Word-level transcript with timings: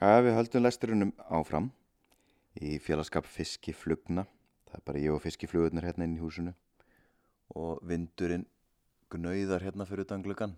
að 0.00 0.22
við 0.24 0.36
höldum 0.38 0.64
lesturunum 0.64 1.10
áfram 1.28 1.66
í 2.56 2.78
félagskap 2.80 3.26
fiskiflugna. 3.28 4.24
Það 4.70 4.78
er 4.78 4.84
bara 4.86 5.02
ég 5.02 5.12
og 5.12 5.20
fiskiflugurnir 5.20 5.84
hérna 5.84 6.06
inn 6.06 6.16
í 6.16 6.22
húsinu. 6.22 6.54
Og 7.52 7.82
vindurinn 7.84 8.46
gnauðar 9.12 9.66
hérna 9.66 9.84
fyrir 9.84 10.06
utan 10.06 10.22
gluggan 10.24 10.54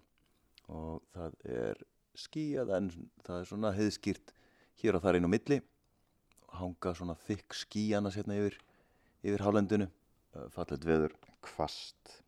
og 0.71 1.01
það 1.17 1.35
er 1.49 1.81
skíjað 2.15 2.71
en 2.77 2.91
það 3.27 3.39
er 3.41 3.49
svona 3.49 3.73
heiðskýrt 3.75 4.31
hér 4.83 4.99
og 4.99 5.03
þar 5.03 5.19
inn 5.19 5.26
á 5.26 5.35
milli. 5.35 5.59
Hanga 6.53 6.93
svona 6.95 7.17
þykk 7.27 7.56
skíjana 7.56 8.13
sérna 8.15 8.37
yfir, 8.38 8.59
yfir 9.24 9.43
hálendinu. 9.43 9.88
Fallet 10.54 10.87
veður 10.87 11.17
kvast 11.43 12.21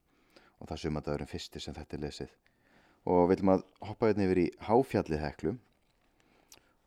og 0.59 0.67
það 0.67 0.83
suma 0.83 1.05
dagurinn 1.05 1.31
fyrsti 1.31 1.63
sem 1.63 1.77
þetta 1.77 1.97
er 1.97 2.03
lesið. 2.09 2.35
Og 3.07 3.29
við 3.29 3.37
viljum 3.37 3.55
að 3.55 3.65
hoppa 3.85 4.11
hérna 4.11 4.27
yfir 4.27 4.43
í 4.43 4.49
háfjallið 4.67 5.23
heklu 5.23 5.55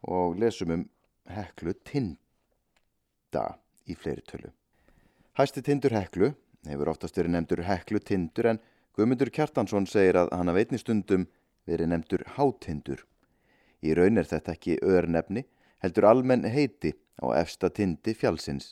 og 0.04 0.38
lesum 0.39 0.73
um 0.73 0.84
heklu 1.32 1.74
tinda 1.87 3.46
í 3.87 3.96
fleiri 3.96 4.23
tölu. 4.28 4.51
Hæsti 5.37 5.61
tindur 5.61 5.96
heklu 5.96 6.33
hefur 6.68 6.92
oftast 6.92 7.18
verið 7.18 7.36
nefndur 7.36 7.64
heklu 7.68 8.00
tindur 8.04 8.51
en 8.54 8.61
Guðmundur 8.97 9.29
Kjartansson 9.29 9.86
segir 9.86 10.18
að 10.18 10.32
hann 10.33 10.50
að 10.50 10.57
veitni 10.57 10.79
stundum 10.82 11.28
verið 11.70 11.92
nefndur 11.92 12.23
hátindur. 12.33 13.04
Í 13.86 13.93
raun 13.93 14.18
er 14.18 14.25
þetta 14.25 14.56
ekki 14.56 14.79
öðrnefni, 14.82 15.43
heldur 15.86 16.07
almenn 16.09 16.48
heiti 16.50 16.95
á 17.21 17.29
efsta 17.37 17.70
tindi 17.70 18.15
fjálsins. 18.18 18.71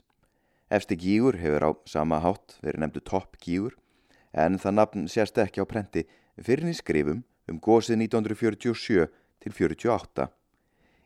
Efsti 0.73 0.97
gígur 0.97 1.37
hefur 1.37 1.67
á 1.69 1.71
sama 1.85 2.23
hátt 2.23 2.57
verið 2.65 2.81
nefndu 2.81 3.03
topp 3.05 3.37
gígur 3.37 3.75
en 4.33 4.57
það 4.57 4.77
nafn 4.79 5.05
sérst 5.11 5.37
ekki 5.37 5.61
á 5.61 5.65
prenti 5.69 6.07
fyrir 6.41 6.71
í 6.71 6.73
skrifum 6.73 7.21
um 7.45 7.61
gósið 7.61 8.01
1947 8.07 9.05
til 9.45 9.53
48. 9.53 10.25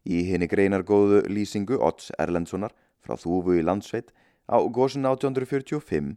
Í 0.07 0.23
henni 0.29 0.47
greinar 0.47 0.85
góðu 0.87 1.23
lýsingu 1.27 1.79
Otts 1.83 2.11
Erlendssonar 2.19 2.71
frá 3.03 3.17
Þúfu 3.19 3.57
í 3.59 3.65
landsveit 3.65 4.13
á 4.47 4.57
gósin 4.63 5.07
1845 5.07 6.15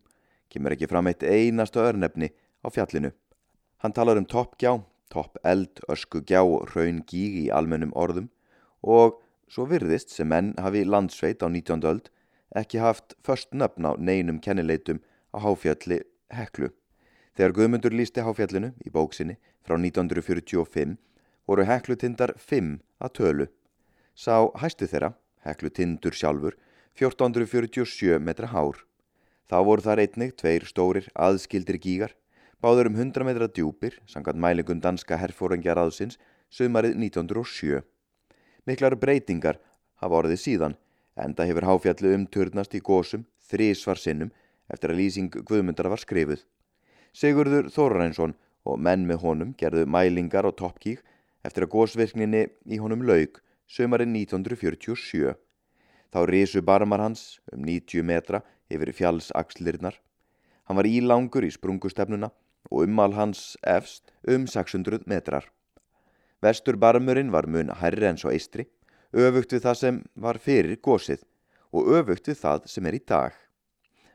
kemur 0.53 0.75
ekki 0.77 0.89
fram 0.91 1.09
eitt 1.11 1.25
einasta 1.25 1.83
örnefni 1.89 2.31
á 2.63 2.69
fjallinu. 2.71 3.11
Hann 3.83 3.95
talar 3.97 4.21
um 4.21 4.29
toppgjá, 4.29 4.79
topp 5.11 5.39
eld, 5.45 5.83
ösku 5.91 6.23
gjá 6.23 6.43
og 6.45 6.71
raun 6.77 7.03
gíg 7.09 7.39
í 7.43 7.47
almennum 7.51 7.95
orðum 7.99 8.29
og 8.83 9.19
svo 9.51 9.67
virðist 9.69 10.13
sem 10.15 10.29
menn 10.29 10.53
hafi 10.61 10.85
landsveit 10.87 11.43
á 11.43 11.49
19. 11.51 11.83
öld 11.89 12.13
ekki 12.55 12.79
haft 12.79 13.17
först 13.25 13.53
nöfn 13.53 13.89
á 13.89 13.93
neinum 13.99 14.39
kennileitum 14.41 15.01
á 15.33 15.43
háfjalli 15.43 16.03
heklu. 16.31 16.71
Þegar 17.37 17.57
Guðmundur 17.57 17.97
lísti 17.97 18.25
háfjallinu 18.25 18.75
í 18.85 18.93
bóksinni 18.93 19.39
frá 19.65 19.77
1945 19.79 20.99
voru 21.49 21.65
heklutindar 21.67 22.35
5 22.37 22.79
að 23.01 23.15
tölu. 23.19 23.47
Sá 24.15 24.49
hæstu 24.61 24.87
þeirra, 24.89 25.15
heklutindur 25.47 26.13
sjálfur, 26.13 26.57
1447 27.01 28.19
metra 28.21 28.51
hár. 28.53 28.83
Þá 29.49 29.57
voru 29.65 29.85
þar 29.85 30.03
einnig 30.05 30.35
tveir 30.37 30.67
stórir 30.69 31.09
aðskildir 31.17 31.79
gígar, 31.81 32.13
báður 32.61 32.93
um 32.93 32.99
100 33.01 33.25
metra 33.25 33.49
djúpir, 33.49 33.99
sangat 34.07 34.37
mælingum 34.37 34.81
danska 34.81 35.17
herfóringjar 35.17 35.81
aðsins, 35.81 36.19
sömarið 36.53 36.99
1907. 37.01 37.83
Miklar 38.69 38.97
breytingar 39.01 39.59
hafa 40.01 40.21
orðið 40.21 40.43
síðan, 40.45 40.77
enda 41.17 41.47
hefur 41.49 41.67
háfjallu 41.67 42.13
umturnast 42.17 42.77
í 42.77 42.81
gósum 42.85 43.25
þrísvar 43.49 44.01
sinnum 44.01 44.33
eftir 44.73 44.93
að 44.93 45.01
lýsing 45.01 45.33
Guðmundar 45.33 45.91
var 45.93 46.01
skrifuð. 46.01 46.45
Sigurður 47.13 47.69
Þórarensson 47.73 48.37
og 48.65 48.79
menn 48.81 49.07
með 49.09 49.25
honum 49.25 49.57
gerðu 49.59 49.85
mælingar 49.89 50.47
á 50.49 50.53
toppgíg 50.53 51.03
eftir 51.45 51.67
að 51.67 51.73
gósvirkninni 51.75 52.47
í 52.69 52.79
honum 52.81 53.03
laug 53.05 53.41
sömarið 53.73 54.13
1947. 54.13 55.33
Þá 56.13 56.19
risu 56.29 56.61
barmar 56.61 57.01
hans 57.01 57.41
um 57.55 57.65
90 57.65 58.05
metra 58.05 58.43
yfir 58.69 58.93
fjallsakslirnar. 58.93 59.97
Hann 60.69 60.79
var 60.79 60.89
ílangur 60.89 61.47
í 61.47 61.53
sprungustefnuna 61.53 62.29
og 62.69 62.85
ummal 62.85 63.17
hans 63.17 63.57
efst 63.65 64.13
um 64.29 64.45
600 64.47 65.07
metrar. 65.09 65.49
Vestur 66.43 66.77
barmurinn 66.77 67.33
var 67.33 67.47
mun 67.47 67.73
hærri 67.81 68.09
en 68.11 68.19
svo 68.21 68.33
eistri, 68.35 68.67
öfugt 69.13 69.55
við 69.55 69.65
það 69.65 69.79
sem 69.79 70.03
var 70.15 70.41
fyrir 70.43 70.77
gósið 70.77 71.25
og 71.73 71.89
öfugt 71.97 72.29
við 72.29 72.41
það 72.43 72.69
sem 72.75 72.87
er 72.87 72.99
í 72.99 73.03
dag. 73.09 73.33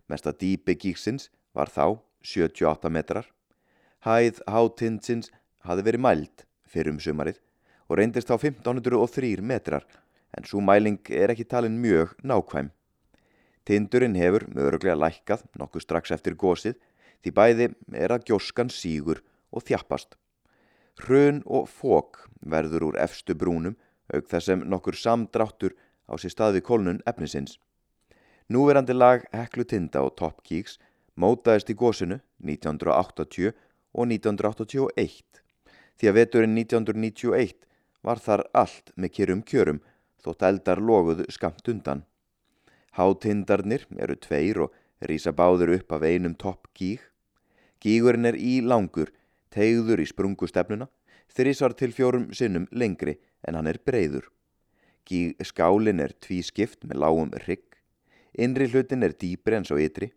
Mesta 0.08 0.34
dýpi 0.34 0.78
gíksins 0.78 1.32
var 1.56 1.72
þá 1.74 1.98
78 2.22 2.94
metrar. 2.94 3.26
Hæð 4.06 4.44
hátindsins 4.46 5.32
hafi 5.66 5.86
verið 5.88 6.04
mæld 6.06 6.46
fyrir 6.68 6.94
um 6.94 7.02
sumarið 7.02 7.42
og 7.88 8.00
reyndist 8.00 8.32
á 8.32 8.36
1503 8.36 9.42
metrar 9.42 9.86
en 10.38 10.46
svo 10.46 10.62
mæling 10.62 11.00
er 11.10 11.32
ekki 11.32 11.48
talin 11.48 11.80
mjög 11.82 12.14
nákvæm. 12.24 12.70
Tindurinn 13.68 14.16
hefur 14.16 14.46
möguruglega 14.52 14.96
lækkað 14.96 15.44
nokkuð 15.60 15.84
strax 15.84 16.12
eftir 16.16 16.36
gósið 16.40 16.78
því 17.24 17.34
bæði 17.40 17.68
er 17.96 18.14
að 18.16 18.28
gjóskan 18.30 18.72
sígur 18.72 19.24
og 19.52 19.66
þjappast. 19.68 20.16
Hrun 21.04 21.44
og 21.46 21.68
fók 21.70 22.26
verður 22.42 22.90
úr 22.90 23.00
efstu 23.04 23.36
brúnum 23.36 23.76
auk 24.14 24.28
þess 24.32 24.50
sem 24.50 24.64
nokkur 24.64 24.96
samdráttur 24.96 25.76
á 26.08 26.16
sér 26.16 26.32
staði 26.32 26.64
kolnun 26.64 27.04
efnisins. 27.06 27.58
Núverandi 28.48 28.96
lag 28.96 29.26
Heklu 29.36 29.66
Tinda 29.68 30.04
og 30.08 30.16
Top 30.16 30.44
Geeks 30.48 30.78
mótaðist 31.20 31.72
í 31.72 31.76
gósinu 31.76 32.22
1980 32.40 33.52
og 33.98 34.08
1981 34.08 35.42
því 35.98 36.10
að 36.12 36.18
veturinn 36.22 36.56
1991 36.56 37.67
var 38.04 38.22
þar 38.22 38.46
allt 38.54 38.92
með 38.96 39.14
kjörum 39.18 39.44
kjörum 39.44 39.82
þótt 40.24 40.46
eldar 40.50 40.82
loguðu 40.82 41.28
skamt 41.32 41.68
undan. 41.72 42.04
Hátindarnir 42.98 43.86
eru 44.02 44.16
tveir 44.18 44.64
og 44.66 44.74
rýsa 45.06 45.34
báður 45.36 45.76
upp 45.78 45.94
af 45.94 46.04
einum 46.04 46.36
topp 46.36 46.68
gíg. 46.78 47.02
Gígurinn 47.84 48.26
er 48.26 48.38
í 48.38 48.60
langur, 48.66 49.12
tegður 49.54 50.02
í 50.02 50.08
sprungustefnuna, 50.10 50.88
þrísvar 51.30 51.76
til 51.78 51.94
fjórum 51.94 52.32
sinnum 52.34 52.66
lengri 52.72 53.18
en 53.46 53.56
hann 53.56 53.70
er 53.70 53.80
breyður. 53.86 54.26
Gígskálin 55.08 56.02
er 56.04 56.16
tvískipt 56.20 56.88
með 56.90 57.04
lágum 57.04 57.32
rygg, 57.46 57.78
innri 58.34 58.68
hlutin 58.72 59.06
er 59.06 59.14
dýbri 59.14 59.60
en 59.60 59.68
svo 59.68 59.78
ytri. 59.80 60.10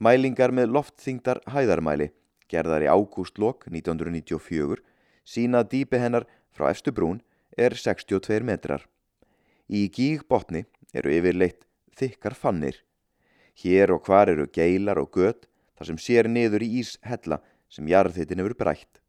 Mælingar 0.00 0.52
með 0.52 0.74
loftþingdar 0.74 1.40
hæðarmæli, 1.52 2.10
gerðar 2.50 2.84
í 2.84 2.90
ágústlokk 2.90 3.68
1994, 3.70 4.82
sína 5.24 5.62
dýpi 5.62 6.00
hennar 6.02 6.26
frá 6.54 6.70
efstu 6.70 6.92
brún 6.92 7.20
er 7.56 7.74
62 7.76 8.42
metrar. 8.46 8.86
Í 9.68 9.88
gígbotni 9.94 10.64
eru 10.94 11.12
yfirleitt 11.14 11.66
þykkar 11.98 12.34
fannir. 12.34 12.80
Hér 13.60 13.92
og 13.94 14.06
hvar 14.06 14.30
eru 14.32 14.46
geilar 14.50 14.98
og 15.02 15.12
gött 15.14 15.46
þar 15.76 15.90
sem 15.90 16.00
sér 16.00 16.28
niður 16.28 16.64
í 16.64 16.70
íshella 16.80 17.40
sem 17.70 17.88
jarðhittin 17.88 18.40
hefur 18.42 18.56
brætt. 18.58 19.00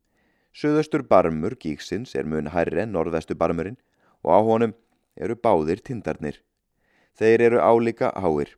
Suðaustur 0.51 1.03
barmur 1.07 1.55
gíksins 1.55 2.15
er 2.15 2.27
mun 2.27 2.51
hærri 2.51 2.83
en 2.83 2.91
norðvestu 2.91 3.37
barmurinn 3.39 3.79
og 4.21 4.33
á 4.35 4.39
honum 4.43 4.73
eru 5.15 5.35
báðir 5.35 5.79
tindarnir. 5.83 6.41
Þeir 7.15 7.45
eru 7.47 7.61
álíka 7.63 8.11
háir. 8.15 8.57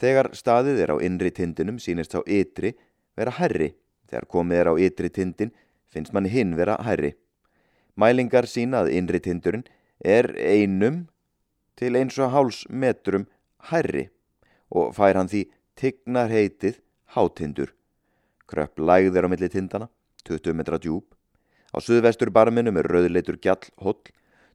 Þegar 0.00 0.30
staðið 0.36 0.80
er 0.84 0.92
á 0.94 0.96
innri 1.04 1.30
tindinum 1.36 1.78
sínist 1.78 2.16
á 2.16 2.24
ytri 2.24 2.72
vera 3.16 3.34
hærri. 3.36 3.74
Þegar 4.08 4.26
komið 4.32 4.62
er 4.62 4.70
á 4.72 4.74
ytri 4.80 5.10
tindin 5.12 5.52
finnst 5.92 6.14
mann 6.16 6.28
hinn 6.28 6.56
vera 6.56 6.78
hærri. 6.84 7.12
Mælingar 7.96 8.46
sína 8.46 8.84
að 8.84 8.92
innri 8.98 9.20
tindurinn 9.22 9.66
er 10.04 10.30
einum 10.36 11.06
til 11.76 11.96
eins 11.96 12.18
og 12.18 12.32
háls 12.34 12.64
metrum 12.68 13.26
hærri 13.70 14.08
og 14.70 14.94
fær 14.94 15.18
hann 15.18 15.30
því 15.30 15.46
tignar 15.80 16.30
heitið 16.30 16.80
hátindur. 17.14 17.72
Kröpp 18.50 18.78
lægðir 18.78 19.26
á 19.26 19.28
milli 19.30 19.48
tindana, 19.50 19.88
20 20.26 20.54
metra 20.58 20.78
djúb. 20.78 21.06
Á 21.70 21.78
suðvestur 21.78 22.32
barminum 22.34 22.78
er 22.80 22.88
rauðleitur 22.90 23.38
gjall 23.38 23.70
holl, 23.82 24.00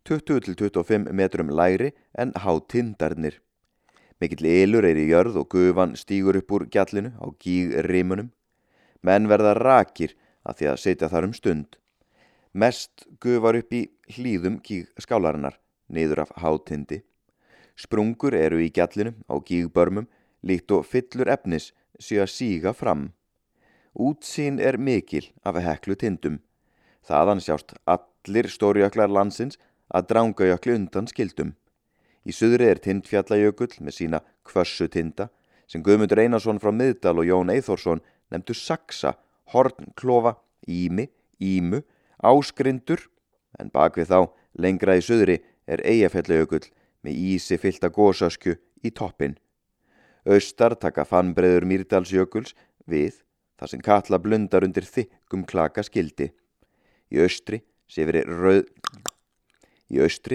20-25 0.06 1.12
metrum 1.16 1.50
lægri 1.50 1.94
en 2.14 2.34
hátindarnir. 2.38 3.40
Mikill 4.22 4.48
ylur 4.48 4.86
er 4.88 5.00
í 5.00 5.08
jörð 5.10 5.42
og 5.42 5.50
gufan 5.52 5.96
stýgur 6.00 6.38
upp 6.40 6.52
úr 6.56 6.68
gjallinu 6.72 7.16
á 7.20 7.26
gígrimunum. 7.42 8.30
Menn 9.04 9.28
verða 9.28 9.56
rakir 9.58 10.16
að 10.46 10.60
því 10.60 10.70
að 10.72 10.82
setja 10.84 11.10
þar 11.12 11.28
um 11.30 11.34
stund. 11.36 11.76
Mest 12.56 13.04
gufar 13.20 13.58
upp 13.60 13.74
í 13.76 13.82
hlýðum 14.16 14.62
gígskálarinnar, 14.64 15.58
niður 15.92 16.22
af 16.24 16.30
hátindi. 16.40 17.02
Sprungur 17.76 18.32
eru 18.32 18.62
í 18.64 18.70
gjallinu 18.72 19.12
á 19.28 19.36
gígbörmum 19.44 20.06
líkt 20.48 20.72
og 20.72 20.86
fyllur 20.88 21.28
efnis 21.34 21.74
sé 22.00 22.22
að 22.24 22.32
síga 22.32 22.72
fram. 22.72 23.10
Útsýn 23.92 24.62
er 24.64 24.78
mikil 24.80 25.26
af 25.44 25.60
heklu 25.60 25.98
tindum. 26.00 26.38
Þaðan 27.04 27.44
sjást 27.44 27.76
allir 27.84 28.48
stórjöklar 28.48 29.12
landsins 29.12 29.60
að 29.92 30.08
dranga 30.14 30.48
jökli 30.48 30.78
undan 30.80 31.10
skildum. 31.12 31.52
Í 32.24 32.32
suðri 32.32 32.70
er 32.72 32.80
tindfjallajökull 32.80 33.84
með 33.84 33.98
sína 33.98 34.22
kvössu 34.48 34.88
tinda 34.88 35.28
sem 35.68 35.84
Guðmundur 35.84 36.24
Einarsson 36.24 36.64
frá 36.64 36.72
Miðdal 36.72 37.20
og 37.20 37.28
Jón 37.28 37.52
Eithórsson 37.52 38.00
nefndu 38.32 38.56
saksa, 38.56 39.18
hornklofa, 39.52 40.38
ími, 40.72 41.10
ímu, 41.44 41.84
áskrindur 42.26 43.06
en 43.60 43.72
bakvið 43.74 44.12
þá 44.12 44.20
lengra 44.62 44.98
í 44.98 45.04
suðri 45.06 45.40
er 45.68 45.84
Eyjafjallajökull 45.86 46.66
með 47.06 47.20
ísi 47.34 47.58
fylta 47.62 47.90
gósasku 47.94 48.56
í 48.86 48.92
toppin. 48.92 49.38
Östar 50.26 50.76
taka 50.82 51.06
fannbreður 51.06 51.68
Mýrdalsjökuls 51.70 52.56
við 52.90 53.22
þar 53.60 53.72
sem 53.72 53.82
kalla 53.86 54.20
blundar 54.22 54.66
undir 54.66 54.88
þykkum 54.90 55.46
klaka 55.50 55.84
skildi. 55.86 56.32
Í 57.14 57.22
austri 57.22 57.62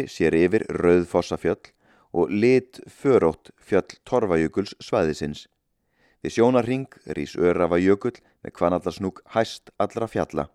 sér 0.06 0.36
yfir 0.38 0.66
rauðfossafjöll 0.70 1.72
og 2.14 2.30
lit 2.30 2.80
förótt 2.86 3.50
fjöll 3.58 3.98
Torfajökuls 4.06 4.74
svæðisins. 4.82 5.46
Við 6.22 6.36
sjónarring 6.36 6.88
rýs 7.16 7.36
örafa 7.38 7.78
jökull 7.80 8.18
með 8.44 8.54
kvanallasnúk 8.58 9.22
hæst 9.34 9.70
allra 9.78 10.06
fjalla. 10.10 10.50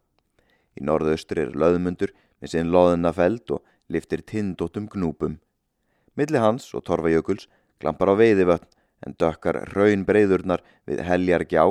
Í 0.75 0.83
norðaustri 0.83 1.45
er 1.45 1.55
löðmundur 1.55 2.13
með 2.41 2.51
sinn 2.51 2.71
loðuna 2.73 3.13
feld 3.15 3.51
og 3.55 3.63
liftir 3.91 4.23
tindóttum 4.27 4.89
gnúpum. 4.91 5.39
Milli 6.15 6.39
hans 6.39 6.67
og 6.75 6.85
Torfajökuls 6.87 7.47
glampar 7.79 8.11
á 8.11 8.15
veiðivötn 8.19 8.71
en 9.05 9.15
dökkar 9.19 9.61
raun 9.75 10.05
breyðurnar 10.07 10.63
við 10.87 11.03
heljar 11.05 11.45
gjá 11.49 11.63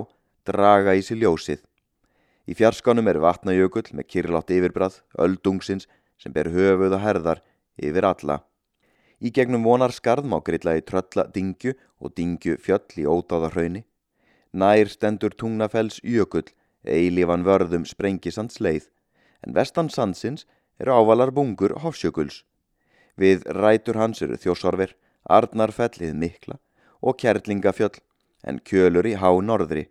draga 0.44 0.94
í 0.94 1.02
sér 1.02 1.22
ljósið. 1.22 1.62
Í 2.44 2.52
fjarskanum 2.56 3.08
er 3.08 3.22
vatnajökull 3.24 3.86
með 3.96 4.08
kyrlátt 4.12 4.52
yfirbrað, 4.52 5.00
öldungsins 5.16 5.88
sem 6.20 6.32
ber 6.32 6.50
höfuð 6.52 6.92
og 6.98 7.00
herðar 7.00 7.40
yfir 7.80 8.04
alla. 8.04 8.42
Í 9.24 9.32
gegnum 9.32 9.64
vonar 9.64 9.94
skarð 9.96 10.28
má 10.28 10.36
grilla 10.44 10.74
í 10.76 10.84
trölla 10.84 11.24
dingju 11.32 11.72
og 12.04 12.12
dingju 12.18 12.58
fjöll 12.60 13.00
í 13.00 13.06
ódáða 13.08 13.50
hrauni. 13.54 13.84
Nær 14.52 14.90
stendur 14.92 15.32
tungnafells 15.32 16.00
jökull, 16.04 16.46
eilífan 16.84 17.46
vörðum 17.46 17.86
sprengisands 17.88 18.60
leið, 18.60 18.90
en 19.44 19.54
vestan 19.54 19.90
sandsins 19.90 20.46
eru 20.80 20.92
ávalar 20.92 21.32
bungur 21.34 21.76
hofsjökuls. 21.84 22.42
Við 23.16 23.44
rætur 23.46 23.98
hans 24.00 24.22
eru 24.24 24.38
þjósorver, 24.40 24.94
arnarfellið 25.24 26.14
mikla 26.18 26.58
og 27.04 27.18
kjerlingafjöll, 27.20 28.00
en 28.44 28.58
kjölur 28.60 29.06
í 29.06 29.14
há 29.20 29.30
norðri. 29.40 29.88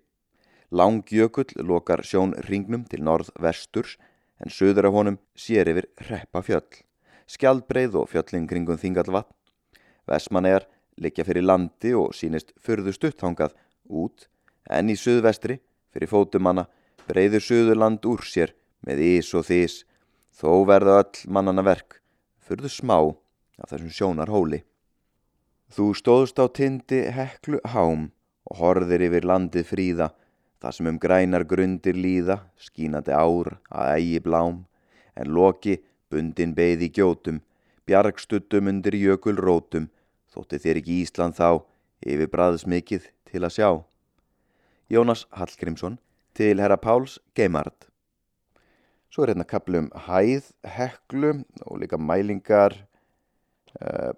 Langjökull 0.73 1.53
lokar 1.61 2.03
sjón 2.05 2.33
ringnum 2.49 2.83
til 2.89 3.03
norð-vesturs 3.05 3.97
en 4.41 4.49
söður 4.49 4.89
af 4.89 4.97
honum 4.97 5.19
sér 5.37 5.69
yfir 5.69 5.87
reppa 6.09 6.41
fjöll. 6.41 6.81
Skjaldbreið 7.29 7.97
og 8.01 8.09
fjöllin 8.11 8.47
kringum 8.49 8.79
þingalvatn. 8.81 9.33
Vesmanegar 10.09 10.65
likja 10.97 11.25
fyrir 11.25 11.45
landi 11.45 11.93
og 11.97 12.13
sínist 12.17 12.51
fyrðu 12.61 12.93
stutthangað 12.93 13.55
út 13.89 14.27
en 14.69 14.89
í 14.89 14.97
söðvestri 14.99 15.59
fyrir 15.93 16.11
fótumanna 16.11 16.67
breyður 17.07 17.45
söðurland 17.47 18.05
úr 18.09 18.25
sér 18.27 18.53
með 18.87 19.03
ís 19.07 19.33
og 19.33 19.47
þís 19.49 19.83
þó 20.33 20.63
verða 20.69 20.99
öll 21.03 21.23
mannana 21.27 21.63
verk 21.65 22.01
fyrðu 22.43 22.71
smá 22.71 22.97
af 22.99 23.69
þessum 23.69 23.93
sjónar 23.93 24.31
hóli. 24.33 24.63
Þú 25.73 25.93
stóðst 25.97 26.39
á 26.39 26.45
tindi 26.53 27.05
heklu 27.09 27.61
hám 27.73 28.11
og 28.49 28.59
horðir 28.59 29.07
yfir 29.07 29.25
landið 29.25 29.69
fríða 29.69 30.11
Það 30.63 30.75
sem 30.77 30.87
um 30.87 30.97
grænar 31.03 31.43
grundir 31.43 31.97
líða, 31.99 32.37
skínandi 32.55 33.11
ár 33.11 33.49
að 33.67 33.97
ægi 33.97 34.19
blám, 34.23 34.61
en 35.19 35.33
loki 35.35 35.81
bundin 36.07 36.53
beði 36.55 36.87
gjótum, 36.87 37.41
bjargstuttum 37.83 38.69
undir 38.71 38.95
jökul 38.95 39.35
rótum, 39.35 39.89
þótti 40.31 40.61
þér 40.63 40.79
ekki 40.79 41.01
Ísland 41.01 41.35
þá, 41.35 41.67
yfir 41.99 42.31
braðs 42.31 42.63
mikið 42.63 43.11
til 43.27 43.43
að 43.43 43.55
sjá. 43.57 43.69
Jónas 44.87 45.25
Hallgrímsson 45.35 45.99
til 46.31 46.55
herra 46.63 46.79
Páls 46.79 47.19
Geimard. 47.35 47.91
Svo 49.13 49.27
er 49.27 49.29
hérna 49.35 49.45
kaplum 49.45 49.91
hæð, 50.07 50.47
heklu 50.65 51.35
og 51.69 51.77
líka 51.83 51.99
mælingar, 52.01 52.73
uh, 53.77 54.09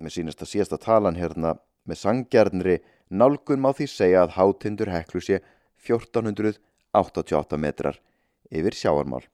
með 0.00 0.14
sínasta 0.14 0.48
síðasta 0.48 0.78
talan 0.80 1.18
hérna 1.18 1.58
með 1.84 1.98
sangjardnri 2.00 2.78
nálgun 3.12 3.60
má 3.60 3.74
því 3.76 3.88
segja 3.92 4.22
að 4.24 4.32
hátindur 4.38 4.88
heklu 4.94 5.20
sé 5.20 5.42
1488 5.84 7.60
metrar 7.60 8.00
yfir 8.48 8.78
sjáarmál. 8.78 9.26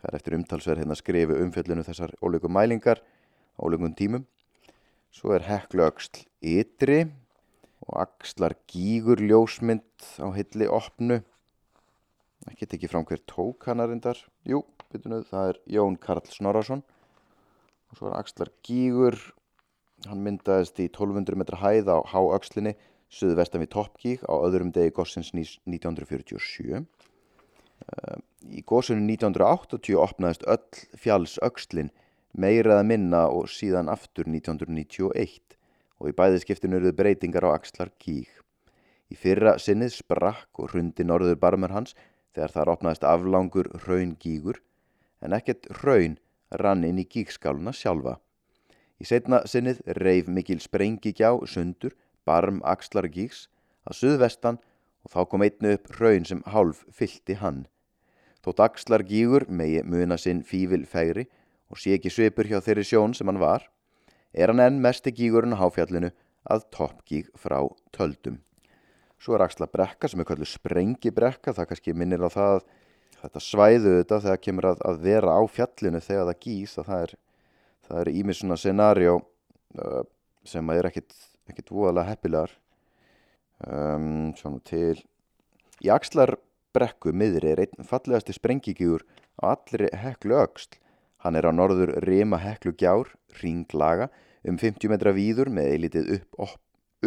Það 0.00 0.10
er 0.10 0.18
eftir 0.18 0.36
umtalsverð 0.40 0.82
hérna 0.82 0.96
að 0.96 1.02
skrifa 1.04 1.38
umfjöllinu 1.44 1.86
þessar 1.86 2.16
ólíku 2.18 2.50
mælingar 2.50 2.98
á 2.98 3.60
ólíkum 3.62 3.94
tímum. 3.94 4.26
Svo 5.14 5.36
er 5.38 5.46
heklu 5.46 5.86
auksl 5.86 6.26
ytri 6.42 7.04
og 7.86 8.02
axlar 8.02 8.58
gígur 8.66 9.22
ljósmynd 9.22 10.10
á 10.18 10.34
hilli 10.34 10.66
opnu. 10.66 11.22
Ekki 12.50 12.68
tekið 12.70 12.92
fram 12.92 13.06
hver 13.08 13.22
tók 13.26 13.66
hann 13.68 13.82
að 13.82 13.92
reyndar. 13.92 14.20
Jú, 14.46 14.62
byrjunuð, 14.92 15.24
það 15.30 15.50
er 15.52 15.62
Jón 15.76 15.96
Karl 16.02 16.28
Snorarsson. 16.30 16.84
Og 17.90 17.98
svo 17.98 18.10
er 18.10 18.18
axlar 18.18 18.50
gígur, 18.66 19.16
hann 20.06 20.22
myndaðist 20.22 20.78
í 20.82 20.88
1200 20.90 21.38
metra 21.38 21.58
hæð 21.60 21.90
á 21.90 21.98
há 22.06 22.18
aukslinni 22.20 22.76
suðvestan 23.12 23.62
við 23.62 23.72
Toppkík 23.74 24.24
á 24.26 24.34
öðrum 24.34 24.72
degi 24.74 24.94
gossins 24.94 25.32
1947. 25.34 26.82
Eh, 27.76 28.16
í 28.50 28.62
gossinu 28.66 29.04
1980 29.04 29.98
opnaðist 30.00 30.46
öll 30.50 30.86
fjalls 30.98 31.36
aukslinn 31.44 31.92
meiraða 32.36 32.82
minna 32.86 33.26
og 33.32 33.50
síðan 33.52 33.90
aftur 33.92 34.28
1991 34.28 35.56
og 35.96 36.10
í 36.10 36.16
bæðiskiptinu 36.16 36.80
eruðu 36.80 36.96
breytingar 36.98 37.46
á 37.48 37.56
axlar 37.56 37.92
kík. 38.02 38.30
Í 39.06 39.14
fyrra 39.14 39.54
sinnið 39.62 39.94
sprakk 40.00 40.60
og 40.60 40.72
hrundi 40.72 41.06
norður 41.06 41.38
barmur 41.40 41.72
hans 41.72 41.94
þegar 42.36 42.52
þar 42.54 42.72
opnaðist 42.74 43.04
aflangur 43.08 43.72
raun 43.86 44.14
gígur 44.20 44.60
en 45.24 45.34
ekkert 45.36 45.68
raun 45.82 46.18
rann 46.60 46.84
inn 46.84 47.00
í 47.00 47.08
gíkskáluna 47.08 47.72
sjálfa. 47.74 48.18
Í 49.00 49.04
setna 49.08 49.42
sinnið 49.48 49.80
reif 49.98 50.28
mikil 50.28 50.60
sprengi 50.60 51.12
gjá 51.16 51.32
sundur 51.48 51.96
barm 52.28 52.60
axlar 52.64 53.08
gíks 53.12 53.46
að 53.88 53.98
suðvestan 54.00 54.60
og 55.06 55.12
þá 55.14 55.20
kom 55.30 55.46
einnu 55.46 55.72
upp 55.76 55.90
raun 56.00 56.28
sem 56.28 56.44
hálf 56.52 56.84
fylti 56.92 57.38
hann. 57.40 57.64
Þótt 58.44 58.62
axlar 58.62 59.04
gígur 59.06 59.48
megi 59.48 59.82
muna 59.82 60.18
sinn 60.20 60.44
fívil 60.46 60.84
færi 60.86 61.26
og 61.70 61.80
sé 61.82 61.96
ekki 61.96 62.12
svipur 62.12 62.46
hjá 62.46 62.60
þeirri 62.62 62.86
sjón 62.86 63.14
sem 63.16 63.26
hann 63.26 63.42
var, 63.42 63.66
er 64.32 64.52
hann 64.52 64.62
enn 64.62 64.82
mesti 64.84 65.10
gígurinn 65.14 65.56
á 65.56 65.62
háfjallinu 65.62 66.12
að 66.46 66.66
toppgíg 66.74 67.30
frá 67.34 67.58
töldum. 67.96 68.45
Svo 69.22 69.36
er 69.36 69.46
axla 69.46 69.68
brekka 69.70 70.10
sem 70.10 70.20
er 70.20 70.28
kallið 70.28 70.50
sprengibrekka, 70.52 71.54
það 71.56 71.70
kannski 71.70 71.94
minnir 71.96 72.24
á 72.24 72.30
það 72.32 72.60
þetta 73.22 73.42
svæðu 73.42 73.94
þetta 73.96 74.20
þegar 74.26 74.42
kemur 74.44 74.68
að, 74.72 74.82
að 74.86 75.00
vera 75.06 75.36
á 75.36 75.42
fjallinu 75.48 76.02
þegar 76.04 76.28
það 76.28 76.42
gís 76.44 76.76
að 76.78 76.90
það 76.90 78.00
er 78.02 78.10
ímið 78.12 78.38
svona 78.40 78.60
scenario 78.60 79.18
uh, 79.80 80.02
sem 80.46 80.70
að 80.70 80.82
er 80.82 80.90
ekkit 80.92 81.70
voðalega 81.72 82.12
heppilegar. 82.12 82.56
Um, 83.66 84.34
svona 84.36 84.60
til. 84.68 84.98
Í 85.80 85.88
Axlarbrekku 85.94 87.14
miðri 87.16 87.54
er 87.54 87.62
einn 87.64 87.88
fallegasti 87.88 88.34
sprengigígur 88.36 89.06
á 89.40 89.56
allri 89.56 89.88
heklu 89.96 90.36
öxt 90.42 90.76
hann 91.24 91.36
er 91.38 91.48
á 91.48 91.52
norður 91.52 91.94
rima 92.04 92.38
heklu 92.40 92.72
gjár 92.78 93.10
ringlaga 93.40 94.08
um 94.46 94.58
50 94.60 94.92
metra 94.92 95.12
víður 95.16 95.50
með 95.50 95.72
eilitið 95.74 96.12
upp, 96.18 96.38
upp, 96.38 96.60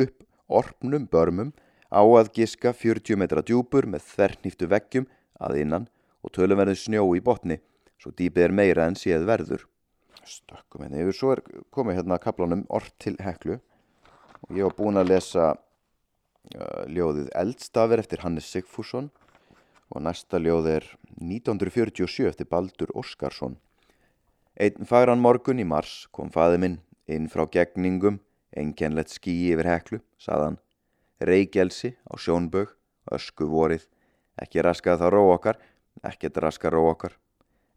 upp 0.04 0.25
orpnum 0.60 1.06
börmum 1.12 1.54
á 1.89 2.01
að 2.01 2.31
giska 2.38 2.74
40 2.74 3.17
metra 3.19 3.43
djúpur 3.46 3.88
með 3.89 4.05
þernýftu 4.13 4.69
veggjum 4.69 5.08
að 5.41 5.60
innan 5.63 5.88
og 6.24 6.34
tölumverðin 6.36 6.77
snjó 6.77 7.05
í 7.17 7.22
botni. 7.24 7.60
Svo 8.00 8.13
dýpið 8.15 8.46
er 8.46 8.55
meira 8.55 8.88
en 8.88 8.98
séð 9.00 9.25
verður. 9.27 9.65
Stökkum 10.24 10.86
henni 10.86 11.01
yfir. 11.03 11.15
Svo 11.15 11.31
er 11.36 11.41
komið 11.74 12.00
hérna 12.00 12.17
að 12.17 12.25
kaplanum 12.27 12.65
orð 12.69 12.91
til 13.01 13.15
heklu. 13.24 13.60
Og 14.48 14.55
ég 14.55 14.67
var 14.67 14.75
búin 14.77 15.00
að 15.00 15.10
lesa 15.12 15.48
uh, 15.55 16.84
ljóðið 16.88 17.31
Eldstafir 17.36 18.03
eftir 18.03 18.24
Hannes 18.24 18.48
Sigfússon. 18.48 19.10
Og 19.89 20.05
næsta 20.05 20.39
ljóð 20.39 20.69
er 20.77 20.86
1947 21.17 22.29
eftir 22.29 22.48
Baldur 22.48 22.93
Óskarsson. 22.93 23.58
Einn 24.60 24.86
fagran 24.86 25.22
morgun 25.24 25.62
í 25.62 25.65
mars 25.67 26.03
kom 26.15 26.29
faði 26.31 26.60
minn 26.62 26.79
inn 27.10 27.29
frá 27.31 27.46
gegningum, 27.50 28.19
engenlegt 28.53 29.15
skí 29.15 29.34
yfir 29.50 29.69
heklu, 29.69 30.00
saðan, 30.22 30.60
reykjelsi 31.20 31.96
á 32.08 32.14
sjónbög, 32.18 32.72
ösku 33.12 33.48
vorið, 33.50 33.86
ekki 34.40 34.64
raskað 34.64 35.04
þá 35.04 35.08
ró 35.14 35.24
okkar, 35.34 35.60
ekkert 36.06 36.40
raskað 36.40 36.76
ró 36.78 36.86
okkar. 36.92 37.18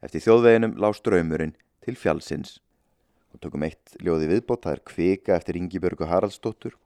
Eftir 0.03 0.23
þjóðveginum 0.27 0.77
lág 0.83 0.97
ströymurinn 0.99 1.57
til 1.83 1.97
fjálsins 1.99 2.61
og 3.33 3.41
tökum 3.43 3.65
eitt 3.67 3.95
ljóði 4.03 4.29
viðbót, 4.31 4.65
það 4.67 4.77
er 4.77 4.83
Kvika 4.87 5.37
eftir 5.39 5.59
Ingibjörgu 5.59 6.07
Haraldsdóttur. 6.07 6.77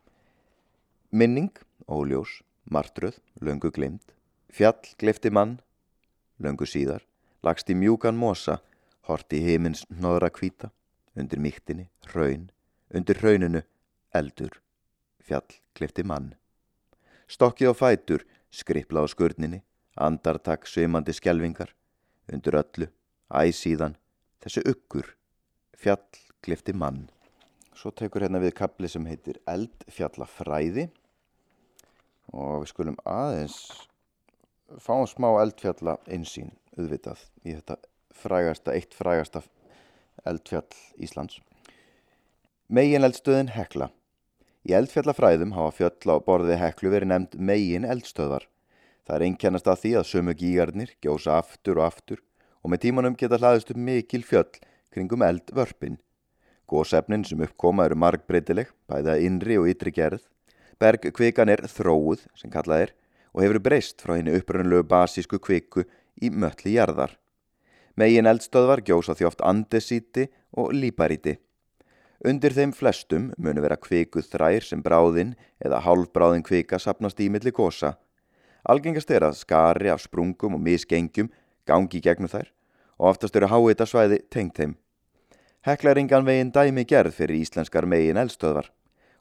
Minning, 1.10 1.52
óljós, 1.90 2.40
martröð, 2.70 3.18
löngu 3.40 3.72
glimt 3.74 4.14
Fjall, 4.56 4.94
glefti 4.96 5.28
mann, 5.28 5.58
löngu 6.40 6.64
síðar. 6.64 7.02
Lagst 7.44 7.68
í 7.68 7.74
mjúkan 7.76 8.16
mosa 8.16 8.60
horti 9.04 9.42
heimins 9.44 9.84
hnoðra 9.90 10.30
kvíta 10.32 10.70
undir 11.18 11.42
mýktinni, 11.42 11.90
raun 12.14 12.48
undir 12.94 13.20
rauninu, 13.20 13.60
eldur. 14.14 14.62
Fjall, 15.20 15.58
glefti 15.76 16.06
mann 16.06 16.32
Stokki 17.26 17.66
á 17.66 17.74
fætur, 17.74 18.22
skripla 18.50 19.02
á 19.02 19.06
skurninni 19.10 19.62
andartak, 19.96 20.66
sömandi 20.68 21.14
skjelvingar 21.16 21.72
undir 22.32 22.58
öllu, 22.58 22.88
æsíðan 23.32 23.96
þessu 24.44 24.62
uggur 24.70 25.08
fjall 25.76 26.04
glifti 26.44 26.74
mann. 26.76 27.06
Svo 27.76 27.92
tekur 27.92 28.24
hérna 28.24 28.40
við 28.40 28.54
kapli 28.56 28.88
sem 28.88 29.04
heitir 29.08 29.40
Eldfjallafræði 29.50 30.86
og 32.32 32.62
við 32.62 32.70
skulum 32.72 32.96
aðeins 33.08 33.58
fáum 34.82 35.06
smá 35.08 35.28
eldfjalla 35.42 35.98
einsýn 36.10 36.54
auðvitað 36.76 37.22
í 37.44 37.54
þetta 37.56 37.78
frægasta, 38.16 38.72
eitt 38.72 38.96
frægasta 38.96 39.42
eldfjall 40.26 40.66
Íslands. 41.02 41.40
Megin 42.68 43.06
eldstöðin 43.06 43.52
Hekla. 43.54 43.90
Í 44.66 44.74
eldfjallafræðum 44.74 45.52
hafa 45.54 45.74
fjöll 45.76 46.10
á 46.10 46.16
borði 46.26 46.56
Heklu 46.58 46.90
verið 46.90 47.12
nefnd 47.12 47.34
megin 47.38 47.84
eldstöðvar. 47.86 48.48
Það 49.06 49.16
er 49.16 49.24
einkennast 49.28 49.68
að 49.70 49.82
því 49.82 49.92
að 50.00 50.08
sömu 50.10 50.32
gígarnir 50.40 50.94
gjósa 51.04 51.36
aftur 51.38 51.78
og 51.78 51.86
aftur 51.86 52.22
og 52.66 52.72
með 52.72 52.82
tímanum 52.82 53.14
geta 53.14 53.38
hlaðist 53.38 53.70
upp 53.70 53.78
mikil 53.78 54.24
fjöll 54.26 54.58
kringum 54.90 55.22
eldvörpin. 55.22 56.00
Gósefnin 56.66 57.22
sem 57.28 57.44
uppkoma 57.46 57.86
eru 57.86 57.94
margbreytileg, 58.02 58.72
bæða 58.90 59.20
innri 59.22 59.54
og 59.60 59.68
ytri 59.70 59.92
gerð. 59.94 60.24
Bergkvikan 60.82 61.52
er 61.52 61.62
þróuð, 61.70 62.26
sem 62.34 62.50
kallað 62.50 62.88
er, 62.88 62.94
og 63.30 63.44
hefur 63.44 63.62
breyst 63.62 64.02
frá 64.02 64.16
henni 64.16 64.34
upprönnlegu 64.34 64.82
basísku 64.90 65.38
kviku 65.38 65.86
í 66.18 66.32
mölli 66.34 66.74
jarðar. 66.74 67.14
Megin 67.94 68.26
eldstöðvar 68.26 68.82
gjósa 68.82 69.14
því 69.14 69.30
oft 69.30 69.46
andesíti 69.46 70.26
og 70.58 70.74
líparíti. 70.74 71.38
Undir 72.24 72.54
þeim 72.56 72.72
flestum 72.72 73.28
munu 73.36 73.60
vera 73.60 73.76
kvikuð 73.76 74.30
þrær 74.32 74.64
sem 74.64 74.82
bráðinn 74.82 75.34
eða 75.60 75.82
hálfbráðinn 75.84 76.46
kvika 76.46 76.78
sapnast 76.80 77.20
í 77.20 77.28
milli 77.28 77.52
gósa. 77.52 77.98
Algengast 78.64 79.10
er 79.12 79.26
að 79.28 79.36
skari 79.42 79.92
af 79.92 80.00
sprungum 80.06 80.56
og 80.56 80.62
misgengjum 80.64 81.28
gangi 81.68 82.00
gegnum 82.00 82.32
þær 82.32 82.48
og 82.96 83.10
oftast 83.12 83.36
eru 83.36 83.50
háita 83.52 83.84
svæði 83.86 84.22
tengt 84.32 84.56
þeim. 84.56 84.76
Hekla 85.66 85.92
engan 85.98 86.24
veginn 86.24 86.52
dæmi 86.54 86.86
gerð 86.88 87.18
fyrir 87.18 87.42
íslenskar 87.42 87.84
megin 87.84 88.16
eldstöðvar. 88.16 88.70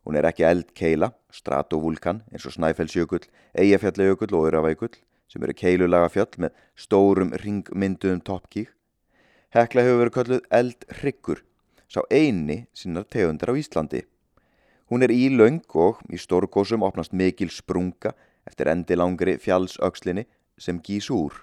Hún 0.05 0.15
er 0.15 0.27
ekki 0.29 0.45
eldkeila, 0.45 1.09
stratovulkan 1.33 2.21
eins 2.31 2.45
og 2.45 2.53
Snæfellsjökull, 2.53 3.25
Eyjafjallajökull 3.57 4.35
og 4.37 4.47
Öravækull 4.51 4.93
sem 5.27 5.43
eru 5.43 5.55
keilulaga 5.57 6.11
fjöll 6.13 6.37
með 6.45 6.53
stórum 6.77 7.33
ringmynduðum 7.41 8.21
toppkík. 8.23 8.69
Hekla 9.55 9.83
hefur 9.83 10.03
verið 10.03 10.15
kölluð 10.19 10.45
eldhryggur, 10.53 11.41
sá 11.87 12.01
eini 12.09 12.65
sinnar 12.73 13.05
tegundar 13.05 13.51
á 13.51 13.55
Íslandi. 13.55 14.03
Hún 14.89 15.01
er 15.01 15.09
ílaung 15.09 15.63
og 15.73 16.01
í 16.13 16.17
stórgósum 16.21 16.85
opnast 16.85 17.13
mikil 17.13 17.49
sprunga 17.49 18.13
eftir 18.45 18.69
endilangri 18.69 19.37
fjallsökslinni 19.41 20.25
sem 20.57 20.79
gís 20.79 21.09
úr. 21.09 21.33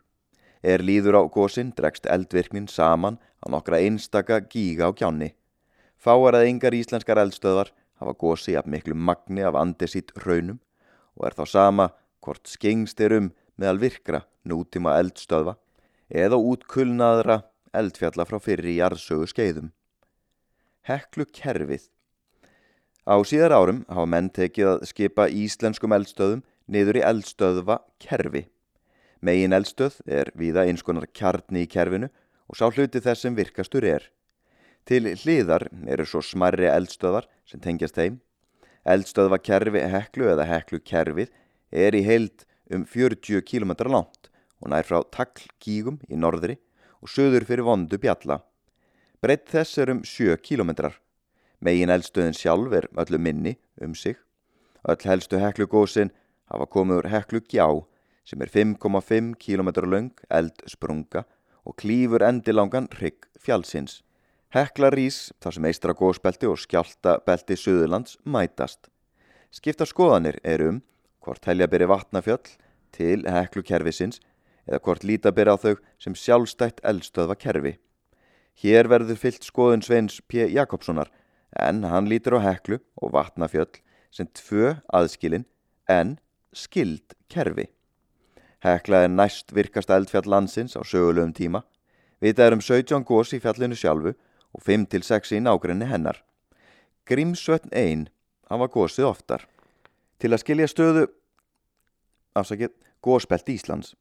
Er 0.62 0.78
líður 0.78 1.18
á 1.18 1.22
gósin 1.26 1.72
dregst 1.74 2.06
eldvirknin 2.06 2.68
saman 2.70 3.18
á 3.42 3.50
nokkra 3.50 3.82
einstaka 3.82 4.38
gíga 4.46 4.86
á 4.86 4.94
kjánni. 4.94 5.34
Fáar 5.98 6.38
að 6.38 6.48
yngar 6.50 6.74
íslenskar 6.74 7.18
eldstöðvar 7.18 7.72
hafa 7.98 8.14
gósi 8.14 8.54
af 8.58 8.66
miklu 8.66 8.94
magni 8.94 9.42
af 9.42 9.58
andesít 9.58 10.14
raunum 10.22 10.60
og 11.18 11.26
er 11.26 11.34
þá 11.34 11.44
sama 11.46 11.90
hvort 12.22 12.46
skengst 12.46 13.00
er 13.02 13.18
um 13.18 13.32
meðal 13.58 13.82
virkra 13.82 14.22
nútíma 14.46 14.94
eldstöðva 15.02 15.56
eða 16.08 16.38
útkulnaðra 16.38 17.42
eldfjalla 17.74 18.26
frá 18.28 18.38
fyrri 18.42 18.78
jarðsögu 18.78 19.26
skeiðum. 19.30 19.72
Heklu 20.82 21.28
kerfið 21.30 21.88
Á 23.02 23.18
síðar 23.26 23.50
árum 23.50 23.80
hafa 23.90 24.06
menn 24.06 24.28
tekið 24.30 24.68
að 24.70 24.82
skipa 24.86 25.24
íslenskum 25.26 25.94
eldstöðum 25.96 26.44
niður 26.70 27.00
í 27.00 27.02
eldstöðva 27.02 27.80
kerfi. 27.98 28.44
Megin 29.18 29.56
eldstöð 29.56 29.96
er 30.06 30.30
viða 30.38 30.62
einskonar 30.70 31.08
kjarni 31.10 31.64
í 31.64 31.70
kerfinu 31.70 32.12
og 32.46 32.58
sá 32.58 32.68
hluti 32.70 33.02
þess 33.02 33.26
sem 33.26 33.34
virkastur 33.34 33.82
er. 33.82 34.06
Til 34.86 35.10
hliðar 35.18 35.66
eru 35.90 36.06
svo 36.06 36.22
smarri 36.22 36.70
eldstöðar 36.70 37.26
sem 37.46 37.62
tengjast 37.62 37.98
þeim. 37.98 38.20
Eldstöðvakerfi 38.86 39.82
heklu 39.90 40.30
eða 40.30 40.46
heklu 40.46 40.78
kerfið 40.86 41.34
er 41.74 41.98
í 41.98 42.04
heild 42.06 42.46
um 42.70 42.86
40 42.86 43.42
km 43.42 43.74
langt 43.90 44.30
og 44.62 44.70
nær 44.70 44.86
frá 44.86 45.02
taklgígum 45.10 45.98
í 46.06 46.14
norðri 46.14 46.60
og 47.02 47.10
söður 47.10 47.50
fyrir 47.50 47.66
vondu 47.66 47.98
bjalla. 47.98 48.38
Breytt 49.22 49.52
þess 49.52 49.78
er 49.78 49.90
um 49.92 50.00
7 50.02 50.34
km. 50.42 50.72
Megin 51.62 51.92
eldstöðin 51.94 52.34
sjálf 52.34 52.72
er 52.74 52.88
öllu 52.98 53.20
minni 53.22 53.52
um 53.78 53.92
sig. 53.94 54.16
Öll 54.82 55.04
helstu 55.06 55.38
heklu 55.38 55.68
gósin 55.70 56.10
hafa 56.50 56.66
komið 56.66 57.04
úr 57.04 57.08
heklu 57.12 57.40
gjá 57.46 57.68
sem 58.26 58.42
er 58.42 58.50
5,5 58.50 59.36
km 59.38 59.70
lang 59.86 60.24
eldsprunga 60.26 61.22
og 61.62 61.76
klýfur 61.78 62.24
endilangan 62.26 62.88
hrygg 62.96 63.28
fjálsins. 63.38 64.00
Hekla 64.50 64.90
rís 64.90 65.30
þar 65.38 65.54
sem 65.54 65.70
eistra 65.70 65.94
góðspelti 65.94 66.50
og 66.50 66.58
skjáltabelti 66.58 67.54
Suðurlands 67.54 68.18
mætast. 68.26 68.90
Skipta 69.54 69.86
skoðanir 69.86 70.40
er 70.42 70.66
um 70.66 70.82
hvort 71.22 71.46
helja 71.46 71.70
byrja 71.70 71.92
vatnafjöll 71.94 72.58
til 72.90 73.22
heklukerfisins 73.30 74.18
eða 74.66 74.82
hvort 74.82 75.06
líta 75.06 75.30
byrja 75.30 75.54
á 75.54 75.62
þau 75.62 75.74
sem 76.02 76.18
sjálfstætt 76.18 76.82
eldstöðva 76.82 77.38
kerfi. 77.38 77.76
Hér 78.60 78.88
verður 78.90 79.18
fyllt 79.18 79.46
skoðun 79.46 79.82
Sveins 79.82 80.20
P. 80.28 80.44
Jakobssonar 80.52 81.10
en 81.58 81.82
hann 81.84 82.08
lítur 82.08 82.38
á 82.38 82.40
heklu 82.44 82.78
og 83.00 83.12
vatnafjöll 83.14 83.80
sem 84.12 84.28
tvö 84.28 84.76
aðskilin 84.92 85.46
en 85.88 86.18
skild 86.52 87.16
kerfi. 87.32 87.68
Hekla 88.62 89.04
er 89.06 89.10
næst 89.10 89.54
virkast 89.56 89.90
eldfjall 89.90 90.28
landsins 90.28 90.76
á 90.78 90.82
sögulegum 90.86 91.32
tíma. 91.34 91.64
Vitað 92.22 92.46
er 92.46 92.56
um 92.58 92.62
17 92.62 93.06
gós 93.08 93.32
í 93.34 93.40
fjallinu 93.42 93.74
sjálfu 93.74 94.12
og 94.52 94.62
5-6 94.62 95.34
í 95.34 95.40
nákrenni 95.42 95.88
hennar. 95.90 96.20
Grímsvötn 97.08 97.72
1 97.74 98.06
hafa 98.52 98.68
gósið 98.70 99.08
oftar. 99.08 99.48
Til 100.22 100.30
að 100.30 100.44
skilja 100.44 100.68
stöðu, 100.70 101.08
afsakið, 102.38 102.70
góspelt 103.02 103.50
Íslands. 103.50 103.96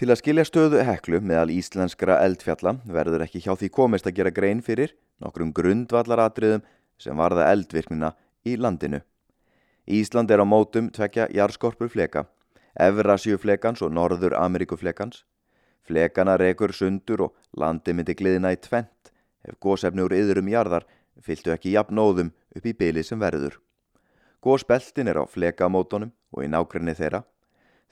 Til 0.00 0.08
að 0.08 0.16
skilja 0.16 0.46
stöðu 0.48 0.78
heklu 0.88 1.18
meðal 1.20 1.50
íslenskra 1.52 2.14
eldfjalla 2.24 2.78
verður 2.88 3.26
ekki 3.26 3.42
hjá 3.44 3.50
því 3.52 3.68
komist 3.76 4.06
að 4.08 4.14
gera 4.16 4.30
grein 4.32 4.62
fyrir 4.64 4.94
nokkrum 5.20 5.50
grundvallaratriðum 5.52 6.62
sem 6.96 7.20
varða 7.20 7.50
eldvirknina 7.52 8.14
í 8.48 8.54
landinu. 8.56 9.02
Ísland 9.84 10.32
er 10.32 10.40
á 10.40 10.48
mótum 10.48 10.88
tvekja 10.88 11.28
jarðskorpur 11.36 11.92
fleka 11.92 12.24
Evrasíuflekans 12.80 13.84
og 13.84 13.92
Norður 13.92 14.38
Ameríkuflekans. 14.40 15.26
Flekana 15.84 16.40
rekur 16.40 16.72
sundur 16.72 17.26
og 17.28 17.36
landi 17.52 17.92
myndi 17.92 18.16
gliðina 18.16 18.56
í 18.56 18.60
tvent 18.64 19.12
ef 19.44 19.60
gósefni 19.60 20.08
úr 20.08 20.16
yðurum 20.16 20.48
jarðar 20.48 20.88
fylgtu 21.20 21.52
ekki 21.52 21.76
jafnóðum 21.76 22.32
upp 22.56 22.64
í 22.64 22.72
byli 22.72 23.04
sem 23.04 23.20
verður. 23.20 23.60
Gósbeltin 24.40 25.12
er 25.12 25.20
á 25.20 25.28
flekamótonum 25.28 26.16
og 26.32 26.46
í 26.46 26.48
nákrenni 26.48 26.96
þeirra. 26.96 27.26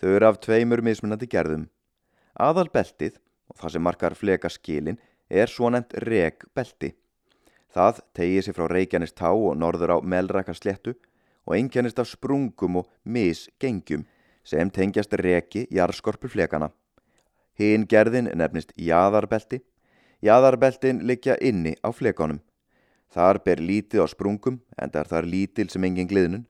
Þau 0.01 0.15
eru 0.15 0.33
af 0.33 0.41
tveimur 0.41 0.81
mismunandi 0.81 1.29
gerðum. 1.29 1.69
Aðalbeltið 2.39 3.19
og 3.51 3.59
það 3.59 3.75
sem 3.75 3.83
markar 3.83 4.15
flekaskilin 4.15 4.99
er 5.29 5.51
svonend 5.51 5.93
regbelti. 6.07 6.95
Það 7.75 8.01
tegið 8.17 8.45
sér 8.47 8.57
frá 8.57 8.69
Reykjanist 8.73 9.17
tá 9.19 9.31
og 9.33 9.57
norður 9.59 9.99
á 9.99 9.99
Melrakarsléttu 10.01 10.95
og 11.49 11.57
engjannist 11.57 11.99
af 11.99 12.09
sprungum 12.09 12.81
og 12.81 12.89
misgengjum 13.05 14.07
sem 14.47 14.71
tengjast 14.71 15.13
reki 15.21 15.67
jarðskorpuflekana. 15.75 16.71
Hinn 17.59 17.89
gerðin 17.91 18.31
nefnist 18.39 18.73
jaðarbelti. 18.77 19.61
Jaðarbeltin 20.23 21.03
liggja 21.07 21.37
inni 21.43 21.75
á 21.83 21.91
flekanum. 21.91 22.41
Þar 23.11 23.43
ber 23.45 23.61
lítið 23.65 24.05
á 24.05 24.07
sprungum 24.07 24.61
en 24.79 24.91
það 24.95 25.01
er 25.01 25.11
þar 25.13 25.29
lítil 25.35 25.69
sem 25.73 25.85
engin 25.85 26.11
gliðnun. 26.11 26.47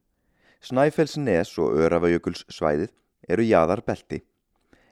Snæfellsnes 0.61 1.55
og 1.63 1.79
Örafaujökuls 1.79 2.45
svæðið 2.51 2.93
eru 3.29 3.47
jaðarbelti. 3.47 4.23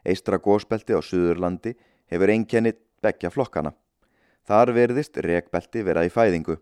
Eistra 0.07 0.39
gósbelti 0.39 0.95
á 0.95 1.01
Suðurlandi 1.03 1.75
hefur 2.11 2.31
einkenni 2.31 2.73
begja 3.03 3.31
flokkana. 3.35 3.73
Þar 4.47 4.73
verðist 4.77 5.19
rekbelti 5.19 5.83
vera 5.83 6.05
í 6.07 6.13
fæðingu. 6.13 6.57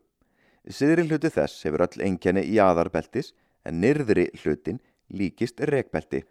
Siðri 0.65 1.05
hluti 1.05 1.29
þess 1.29 1.67
hefur 1.67 1.85
öll 1.85 2.05
einkenni 2.07 2.47
jaðarbeltis 2.57 3.35
en 3.69 3.83
nyrðri 3.85 4.31
hlutin 4.41 4.81
líkist 5.13 5.61
rekbelti. 5.61 6.23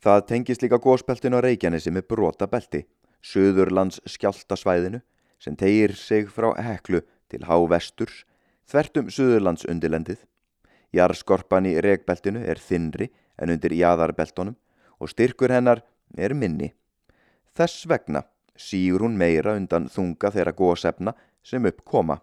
Það 0.00 0.26
tengist 0.28 0.64
líka 0.64 0.80
gósbeltinu 0.80 1.40
á 1.40 1.44
Reykjanesi 1.44 1.92
með 1.92 2.08
brotabelti, 2.12 2.84
Suðurlands 3.24 4.00
skjáltasvæðinu 4.08 5.00
sem 5.40 5.56
tegir 5.56 5.94
sig 5.96 6.28
frá 6.32 6.50
heklu 6.60 7.00
til 7.32 7.44
hávesturs, 7.48 8.24
þvertum 8.68 9.08
Suðurlands 9.12 9.64
undilendið. 9.68 10.20
Jarskorpan 10.94 11.68
í 11.68 11.78
regbeltinu 11.84 12.44
er 12.44 12.60
þinri 12.60 13.10
en 13.40 13.52
undir 13.52 13.72
jæðarbeltonum 13.76 14.56
og 15.00 15.10
styrkur 15.12 15.52
hennar 15.52 15.82
er 16.18 16.34
minni. 16.34 16.72
Þess 17.54 17.86
vegna 17.90 18.24
sígur 18.58 19.04
hún 19.06 19.18
meira 19.18 19.54
undan 19.58 19.88
þunga 19.90 20.30
þeirra 20.34 20.54
gósefna 20.56 21.14
sem 21.42 21.66
uppkoma. 21.66 22.20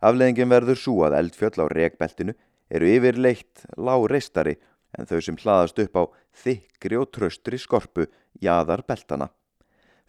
Afleðingin 0.00 0.50
verður 0.50 0.78
svo 0.78 1.02
að 1.06 1.18
eldfjöll 1.18 1.64
á 1.64 1.66
regbeltinu 1.72 2.34
eru 2.70 2.90
yfirleitt 2.94 3.64
láreistari 3.76 4.56
en 4.98 5.08
þau 5.08 5.18
sem 5.24 5.38
hlaðast 5.40 5.80
upp 5.82 5.98
á 5.98 6.02
þykri 6.44 7.00
og 7.00 7.10
tröstri 7.12 7.58
skorpu 7.58 8.06
jaðarbeltana. 8.42 9.28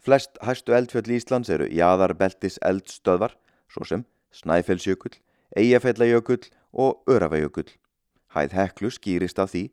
Flest 0.00 0.38
hæstu 0.46 0.72
eldfjöld 0.72 1.10
Íslands 1.12 1.50
eru 1.52 1.66
jaðarbeltis 1.68 2.56
eldstöðvar, 2.64 3.34
svo 3.68 3.84
sem 3.84 4.06
Snæfellsjökull, 4.32 5.18
Eyjafellajökull 5.58 6.46
og 6.72 7.02
Örafæjökull. 7.10 7.68
Hæð 8.32 8.54
heklu 8.54 8.90
skýrist 8.94 9.42
af 9.42 9.50
því 9.52 9.66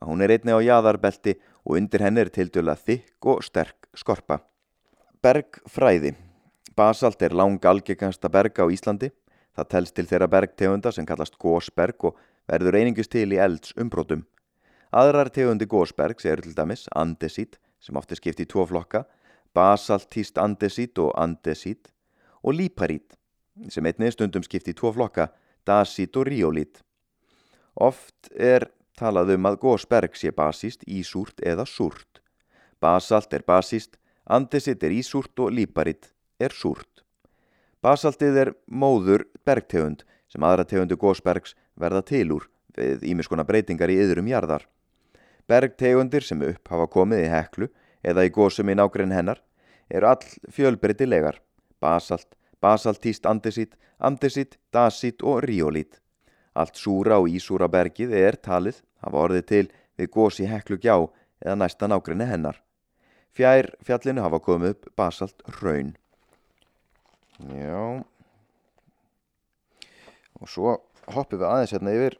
að 0.00 0.10
hún 0.10 0.22
er 0.22 0.32
einni 0.36 0.54
á 0.54 0.60
jæðarbelti 0.62 1.34
og 1.64 1.78
undir 1.78 2.04
henni 2.04 2.20
er 2.20 2.30
tildjöla 2.32 2.76
þykk 2.76 3.32
og 3.32 3.42
sterk 3.44 3.88
skorpa. 3.96 4.42
Bergfræði 5.24 6.14
Basalt 6.76 7.22
er 7.22 7.34
lang 7.34 7.62
algegangsta 7.64 8.28
berg 8.28 8.58
á 8.58 8.66
Íslandi. 8.66 9.10
Það 9.54 9.68
telst 9.70 9.94
til 9.94 10.08
þeirra 10.10 10.26
bergtegunda 10.26 10.90
sem 10.92 11.06
kallast 11.06 11.36
gósberg 11.38 12.08
og 12.08 12.16
verður 12.50 12.80
einingust 12.80 13.12
til 13.14 13.30
í 13.30 13.38
elds 13.38 13.74
umbrótum. 13.78 14.24
Aðrar 14.90 15.30
tegundi 15.30 15.68
gósbergs 15.70 16.26
eru 16.26 16.42
til 16.42 16.56
dæmis 16.56 16.88
andesít 16.94 17.60
sem 17.78 17.96
ofte 17.96 18.18
skipti 18.18 18.42
í 18.42 18.50
tvo 18.50 18.64
flokka, 18.66 19.04
basaltíst 19.54 20.38
andesít 20.40 20.98
og 20.98 21.12
andesít 21.20 21.92
og 22.42 22.58
líparít 22.58 23.14
sem 23.70 23.86
einnig 23.86 24.16
stundum 24.16 24.42
skipti 24.42 24.74
í 24.74 24.78
tvo 24.78 24.90
flokka, 24.94 25.28
dasít 25.66 26.16
og 26.18 26.26
ríólít. 26.26 26.82
Oft 27.74 28.32
er 28.34 28.66
talað 28.98 29.34
um 29.36 29.46
að 29.50 29.60
gósberg 29.64 30.16
sé 30.16 30.30
basíst, 30.30 30.84
ísúrt 30.86 31.40
eða 31.42 31.66
súrt. 31.66 32.20
Basalt 32.80 33.32
er 33.34 33.44
basíst, 33.46 33.98
andesít 34.24 34.82
er 34.82 34.94
ísúrt 34.94 35.38
og 35.40 35.52
líparít 35.52 36.12
er 36.40 36.52
súrt. 36.52 37.04
Basaltið 37.84 38.40
er 38.40 38.50
móður 38.66 39.26
bergtegund 39.44 40.04
sem 40.32 40.44
aðra 40.46 40.64
tegundu 40.64 40.96
gósbergs 40.96 41.54
verða 41.76 42.02
til 42.06 42.30
úr 42.32 42.46
við 42.76 43.04
ímiskona 43.10 43.44
breytingar 43.46 43.92
í 43.92 43.98
yðrum 44.02 44.30
jarðar. 44.30 44.64
Bergtegundir 45.48 46.24
sem 46.24 46.40
upp 46.42 46.70
hafa 46.72 46.86
komið 46.90 47.26
í 47.26 47.32
heklu 47.32 47.68
eða 48.02 48.24
í 48.24 48.32
gósum 48.32 48.70
í 48.72 48.78
nákrenn 48.78 49.12
hennar 49.14 49.42
eru 49.90 50.08
all 50.08 50.24
fjölbreytilegar. 50.56 51.40
Basalt, 51.80 52.30
basaltíst 52.64 53.26
andesít, 53.28 53.76
andesít, 53.98 54.56
dasít 54.72 55.22
og 55.22 55.44
ríólít. 55.44 56.00
Allt 56.54 56.78
súra 56.78 57.18
og 57.18 57.30
ísúra 57.30 57.68
bergið 57.70 58.14
er 58.14 58.38
talið 58.38 58.80
hafa 59.02 59.22
orðið 59.26 59.46
til 59.50 59.64
við 59.98 60.10
gós 60.14 60.40
í 60.40 60.48
heklu 60.48 60.78
gjá 60.78 60.96
eða 61.42 61.58
næsta 61.58 61.88
nákrenni 61.90 62.28
hennar. 62.28 62.60
Fjær 63.34 63.72
fjallinu 63.82 64.22
hafa 64.22 64.38
komið 64.42 64.76
upp 64.76 64.90
basalt 64.96 65.42
raun. 65.60 65.94
Já. 67.50 68.04
Og 70.38 70.50
svo 70.50 70.76
hoppum 71.10 71.40
við 71.40 71.48
aðeins 71.48 71.74
hérna 71.74 71.94
yfir 71.94 72.18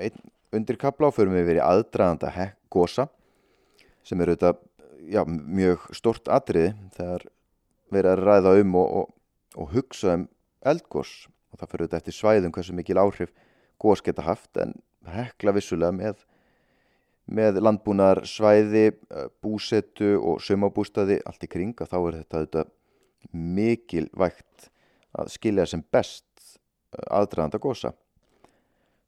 einn 0.00 0.30
undir 0.56 0.78
kapla 0.80 1.10
og 1.10 1.16
förum 1.16 1.36
við 1.36 1.44
yfir 1.44 1.60
í 1.60 1.64
aðdraganda 1.64 2.48
gosa 2.72 3.06
sem 4.06 4.20
eru 4.22 4.34
þetta 4.34 4.54
já, 5.12 5.22
mjög 5.28 5.84
stort 5.96 6.30
atriði 6.32 6.72
þegar 6.96 7.26
verið 7.92 8.12
að 8.14 8.24
ræða 8.24 8.54
um 8.62 8.74
og, 8.80 8.96
og, 9.00 9.12
og 9.60 9.70
hugsa 9.74 10.16
um 10.16 10.26
eldgós 10.66 11.12
og 11.50 11.60
það 11.60 11.72
fyrir 11.72 11.86
þetta 11.86 12.00
eftir 12.00 12.16
svæðum 12.16 12.54
hversu 12.54 12.76
mikil 12.76 13.00
áhrif 13.02 13.32
gós 13.80 14.02
geta 14.04 14.24
haft 14.26 14.60
en 14.60 14.74
hekla 15.10 15.54
vissulega 15.56 15.94
með, 15.96 16.20
með 17.30 17.60
landbúnar 17.62 18.22
svæði, 18.28 18.90
eh, 18.92 19.30
búsetu 19.42 20.16
og 20.18 20.42
sömabústaði 20.44 21.20
allt 21.26 21.46
í 21.46 21.50
kring 21.50 21.80
að 21.80 21.94
þá 21.94 21.98
er 22.00 22.18
þetta, 22.20 22.44
þetta 22.44 22.64
mikilvægt 23.32 24.70
að 25.18 25.32
skilja 25.34 25.66
sem 25.66 25.82
best 25.92 26.26
eh, 26.44 27.06
aðdraðanda 27.08 27.60
gósa. 27.62 27.94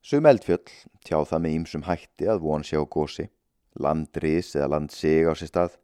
Sum 0.02 0.26
eldfjöll 0.26 0.64
tjá 1.07 1.21
það 1.23 1.45
með 1.45 1.57
ímsum 1.61 1.87
hætti 1.87 2.26
að 2.26 2.43
von 2.43 2.64
sjá 2.67 2.81
gósi, 2.91 3.29
landris 3.79 4.50
eða 4.57 4.73
landsig 4.75 5.29
á 5.31 5.33
sér 5.38 5.50
stað, 5.52 5.76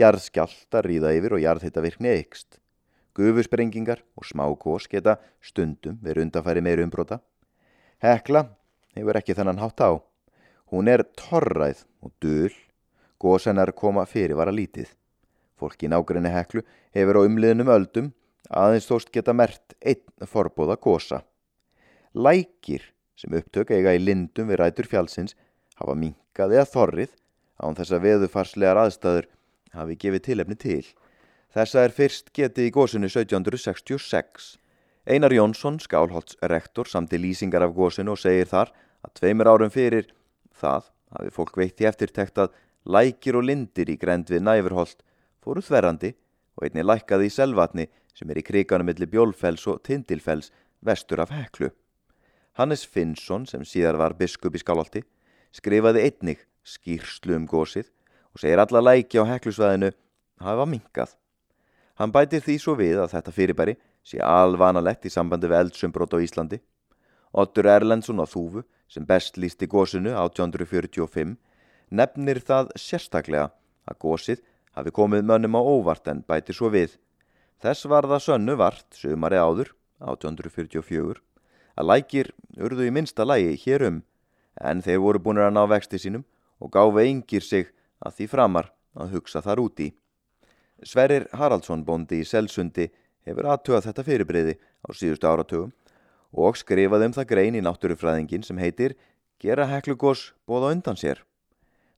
jarðskjálta 0.00 0.82
ríða 0.86 1.12
yfir 1.14 1.36
og 1.36 1.44
jarðhittavirkni 1.44 2.10
eikst. 2.16 2.58
Gufussprengingar 3.14 4.02
og 4.18 4.26
smá 4.26 4.44
gós 4.58 4.86
geta 4.90 5.18
stundum 5.42 5.98
verið 6.02 6.28
undanfæri 6.28 6.62
meir 6.64 6.82
umbrota. 6.82 7.20
Hekla 8.00 8.46
hefur 8.96 9.18
ekki 9.20 9.36
þannan 9.36 9.60
hátt 9.60 9.82
á. 9.84 9.90
Hún 10.72 10.88
er 10.88 11.02
torræð 11.18 11.84
og 12.00 12.12
döl, 12.22 12.54
gósennar 13.20 13.74
koma 13.76 14.06
fyrir 14.08 14.38
vara 14.38 14.54
lítið. 14.54 14.88
Fólk 15.60 15.82
í 15.84 15.90
nágrinni 15.92 16.32
heklu 16.32 16.62
hefur 16.96 17.20
á 17.20 17.26
umliðnum 17.28 17.68
öldum 17.68 18.12
aðeins 18.48 18.88
þóst 18.88 19.12
geta 19.12 19.34
mert 19.36 19.76
einn 19.84 20.26
forbóða 20.26 20.78
gósa. 20.80 21.20
Lækir 22.14 22.86
sem 23.20 23.36
upptök 23.36 23.74
eiga 23.76 23.92
í 23.94 24.00
lindum 24.00 24.48
við 24.48 24.62
rætur 24.62 24.88
fjálsins 24.88 25.36
hafa 25.76 25.94
minkað 25.94 26.56
eða 26.56 26.70
þorrið 26.72 27.12
án 27.60 27.76
þess 27.76 27.92
að 27.92 28.06
veðufarslegar 28.06 28.80
aðstæður 28.80 29.28
hafi 29.76 29.98
gefið 30.00 30.24
tilefni 30.30 30.56
til. 30.56 30.86
Þessa 31.52 31.84
er 31.84 31.94
fyrst 31.94 32.32
getið 32.32 32.70
í 32.70 32.72
gósinu 32.74 33.10
1766. 33.10 34.56
Einar 35.10 35.32
Jónsson, 35.32 35.80
skálholts 35.82 36.36
rektor, 36.46 36.86
samt 36.86 37.10
í 37.10 37.18
lýsingar 37.18 37.64
af 37.66 37.72
gósinu 37.74 38.12
og 38.14 38.18
segir 38.22 38.46
þar 38.46 38.68
að 39.02 39.14
tveimur 39.18 39.48
árum 39.50 39.72
fyrir 39.74 40.12
það 40.54 40.86
hafi 41.16 41.32
fólk 41.34 41.58
veitt 41.58 41.82
í 41.82 41.88
eftirtekt 41.90 42.38
að 42.38 42.52
lækir 42.86 43.40
og 43.40 43.48
lindir 43.48 43.90
í 43.90 43.96
grend 43.98 44.30
við 44.30 44.44
næfurholt 44.46 45.02
fóru 45.42 45.64
þverrandi 45.66 46.12
og 46.54 46.68
einni 46.68 46.86
lækkaði 46.86 47.26
í 47.26 47.34
selvatni 47.34 47.88
sem 48.14 48.30
er 48.30 48.38
í 48.38 48.46
kriganum 48.46 48.86
millir 48.86 49.10
Bjólfells 49.10 49.66
og 49.72 49.82
Tindilfells 49.82 50.52
vestur 50.78 51.24
af 51.26 51.34
Heklu. 51.34 51.72
Hannes 52.54 52.86
Finnsson 52.86 53.50
sem 53.50 53.66
síðar 53.66 53.98
var 53.98 54.14
biskup 54.14 54.54
í 54.54 54.62
Skálholti 54.62 55.02
skrifaði 55.50 56.06
einnig 56.06 56.46
skýrslu 56.62 57.34
um 57.34 57.50
gósið 57.50 57.90
og 58.30 58.44
segir 58.44 58.62
alla 58.62 58.86
læki 58.92 59.18
á 59.18 59.26
Heklusvæðinu 59.26 59.90
hafa 60.38 60.70
minkað. 60.70 61.18
Hann 61.98 62.14
bætir 62.14 62.46
því 62.46 62.60
svo 62.62 62.78
við 62.78 63.02
að 63.02 63.16
þetta 63.18 63.34
fyrirbæri 63.34 63.80
sé 64.02 64.20
alvanalett 64.24 65.06
í 65.06 65.12
sambandi 65.12 65.50
við 65.50 65.64
eldsumbrot 65.64 66.16
á 66.16 66.18
Íslandi. 66.24 66.60
Ottur 67.32 67.68
Erlendsson 67.70 68.22
á 68.22 68.26
Þúfu 68.26 68.64
sem 68.90 69.06
best 69.06 69.38
lísti 69.38 69.68
gósinu 69.70 70.14
1845 70.16 71.36
nefnir 71.90 72.40
það 72.42 72.72
sérstaklega 72.78 73.50
að 73.86 74.00
gósið 74.02 74.42
hafi 74.76 74.92
komið 74.94 75.26
mönnum 75.26 75.58
á 75.58 75.62
óvart 75.62 76.08
en 76.10 76.24
bæti 76.26 76.54
svo 76.54 76.70
við. 76.70 76.96
Þess 77.60 77.86
var 77.90 78.08
það 78.08 78.24
sönnu 78.24 78.56
vart, 78.56 78.86
sömari 78.96 79.36
áður, 79.36 79.74
1844, 80.00 81.20
að 81.76 81.88
lækir 81.90 82.30
urðu 82.56 82.86
í 82.88 82.94
minsta 82.94 83.26
lægi 83.26 83.58
hér 83.66 83.86
um, 83.88 83.98
en 84.60 84.82
þeir 84.82 85.02
voru 85.04 85.20
búin 85.20 85.42
að 85.42 85.52
ná 85.54 85.64
vexti 85.68 86.00
sínum 86.00 86.24
og 86.60 86.72
gáfi 86.72 87.06
yngir 87.10 87.44
sig 87.44 87.68
að 88.00 88.16
því 88.16 88.30
framar 88.32 88.70
að 88.96 89.16
hugsa 89.16 89.42
þar 89.44 89.62
úti. 89.66 89.90
Sverrir 90.82 91.26
Haraldsson 91.36 91.84
bóndi 91.84 92.22
í 92.22 92.26
Selsundi 92.26 92.88
hefur 93.28 93.48
aðtöðað 93.52 93.86
þetta 93.88 94.06
fyrirbreyði 94.06 94.54
á 94.58 94.88
síðustu 94.96 95.28
áratögum 95.28 95.72
og 96.30 96.58
skrifaði 96.58 97.10
um 97.10 97.16
það 97.16 97.30
grein 97.32 97.58
í 97.58 97.64
náttúrufræðingin 97.64 98.46
sem 98.46 98.60
heitir 98.60 98.96
Gera 99.40 99.64
heklugós 99.64 100.34
bóða 100.44 100.74
undan 100.74 100.98
sér. 101.00 101.22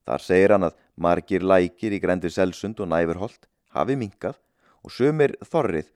Þar 0.06 0.22
segir 0.22 0.52
hann 0.54 0.66
að 0.68 0.76
margir 0.94 1.42
lækir 1.42 1.94
í 1.96 1.98
grendi 2.02 2.30
Selsund 2.30 2.78
og 2.78 2.86
Næverholt 2.90 3.48
hafi 3.74 3.96
minkað 3.98 4.38
og 4.82 4.94
sömur 4.94 5.34
þorrið 5.42 5.88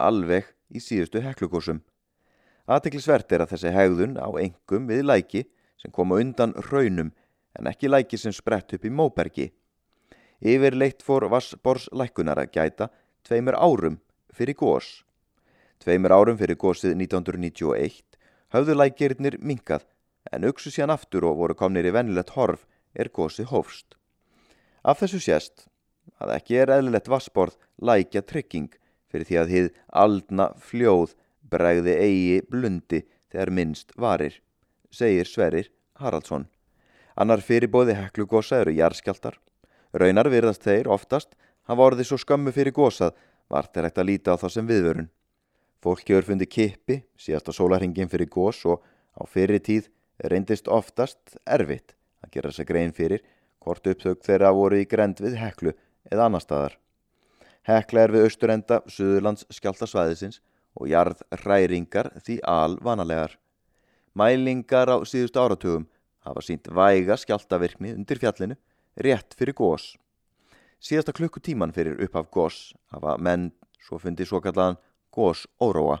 alveg 0.00 0.48
í 0.72 0.80
síðustu 0.80 1.20
heklugósum. 1.24 1.82
Aðteklisvert 2.64 3.32
er 3.36 3.44
að 3.44 3.52
þessi 3.52 3.74
hegðun 3.74 4.16
á 4.16 4.28
engum 4.40 4.88
við 4.88 5.04
læki 5.04 5.44
sem 5.76 5.92
koma 5.92 6.16
undan 6.22 6.56
raunum 6.70 7.12
en 7.52 7.68
ekki 7.68 7.90
læki 7.92 8.16
sem 8.16 8.32
sprett 8.32 8.72
upp 8.72 8.88
í 8.88 8.92
móbergi. 8.92 9.50
Yfirleitt 10.40 11.04
fór 11.04 11.28
Vassbors 11.28 11.90
lækunar 11.92 12.40
að 12.40 12.52
gæta 12.56 12.88
tveimur 13.28 13.60
árum 13.60 14.00
fyrir 14.34 14.58
gós. 14.58 15.02
Tveimur 15.82 16.14
árum 16.14 16.38
fyrir 16.38 16.58
gósið 16.60 16.94
1991 16.98 18.02
höfðu 18.54 18.76
lækirinnir 18.78 19.38
minkað 19.40 19.86
en 20.32 20.46
auksu 20.48 20.72
síðan 20.72 20.94
aftur 20.94 21.26
og 21.28 21.38
voru 21.40 21.56
komnir 21.58 21.86
í 21.86 21.92
vennilegt 21.94 22.34
horf 22.38 22.64
er 22.94 23.10
gósið 23.14 23.50
hófst. 23.52 23.96
Af 24.84 25.00
þessu 25.02 25.20
sést 25.22 25.66
að 26.20 26.34
ekki 26.38 26.58
er 26.62 26.72
eðlilegt 26.76 27.10
vassborð 27.10 27.58
lækja 27.80 28.22
trygging 28.22 28.72
fyrir 29.10 29.28
því 29.28 29.38
að 29.40 29.52
þið 29.52 29.68
aldna 30.04 30.48
fljóð 30.60 31.14
bregði 31.50 31.94
eigi 32.00 32.40
blundi 32.50 33.04
þegar 33.30 33.52
minnst 33.54 33.94
varir, 34.00 34.40
segir 34.90 35.28
Sverrir 35.28 35.70
Haraldsson. 36.00 36.46
Annar 37.14 37.42
fyrirbóði 37.44 37.94
heklu 37.98 38.26
gósa 38.26 38.60
eru 38.62 38.74
jarðskjaldar. 38.74 39.36
Raunar 39.94 40.30
virðast 40.30 40.64
þeir 40.66 40.90
oftast 40.90 41.36
hafa 41.68 41.86
orðið 41.86 42.08
svo 42.08 42.18
skömmu 42.18 42.52
fyrir 42.54 42.74
gósað 42.74 43.14
vart 43.50 43.76
er 43.76 43.88
hægt 43.88 44.00
að 44.00 44.08
líta 44.10 44.34
á 44.34 44.40
það 44.40 44.54
sem 44.54 44.68
viðvörun. 44.68 45.10
Fólki 45.84 46.16
eru 46.16 46.28
fundið 46.30 46.50
kippi 46.54 47.00
síðast 47.20 47.50
á 47.50 47.52
sólarhingin 47.52 48.10
fyrir 48.12 48.30
gós 48.32 48.62
og 48.64 48.84
á 49.14 49.22
fyrir 49.28 49.60
tíð 49.60 49.90
reyndist 50.24 50.68
oftast 50.68 51.36
erfitt 51.44 51.96
að 52.24 52.32
gera 52.36 52.50
þess 52.50 52.64
að 52.64 52.70
grein 52.70 52.94
fyrir 52.96 53.24
hvort 53.64 53.86
upptök 53.90 54.24
þeirra 54.24 54.52
voru 54.54 54.80
í 54.80 54.88
grend 54.88 55.20
við 55.20 55.36
Heklu 55.40 55.74
eða 56.10 56.28
annar 56.28 56.44
staðar. 56.44 56.78
Hekla 57.64 58.04
er 58.04 58.12
við 58.12 58.26
austurenda 58.28 58.80
Suðurlands 58.92 59.46
skjáltasvæðisins 59.52 60.40
og 60.76 60.90
jarð 60.90 61.22
ræringar 61.44 62.10
því 62.24 62.38
al 62.48 62.76
vanalegar. 62.84 63.38
Mælingar 64.14 64.92
á 64.92 64.96
síðustu 65.08 65.40
áratugum 65.40 65.86
hafa 66.24 66.44
sínt 66.44 66.68
væga 66.68 67.16
skjáltavirkni 67.20 67.94
undir 67.96 68.20
fjallinu 68.20 68.56
rétt 69.00 69.36
fyrir 69.38 69.56
gós. 69.56 69.94
Síðasta 70.82 71.14
klukkutíman 71.16 71.72
fyrir 71.72 72.00
upphaf 72.04 72.30
gós 72.30 72.56
hafa 72.92 73.16
menn 73.18 73.50
svo 73.82 73.98
fundið 74.00 74.30
svo 74.30 74.40
kallaðan 74.44 74.80
gós 75.14 75.46
óróa. 75.62 76.00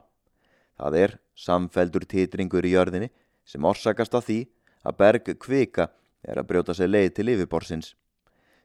Það 0.78 0.96
er 1.00 1.18
samfeldur 1.38 2.06
titringur 2.08 2.66
í 2.66 2.74
jörðinni 2.74 3.10
sem 3.44 3.64
orsakast 3.64 4.14
af 4.14 4.26
því 4.26 4.40
að 4.84 4.98
berg 5.00 5.30
kvika 5.40 5.88
er 6.24 6.40
að 6.40 6.48
brjóta 6.50 6.74
sig 6.74 6.88
leið 6.88 7.10
til 7.18 7.28
yfirborsins. 7.34 7.94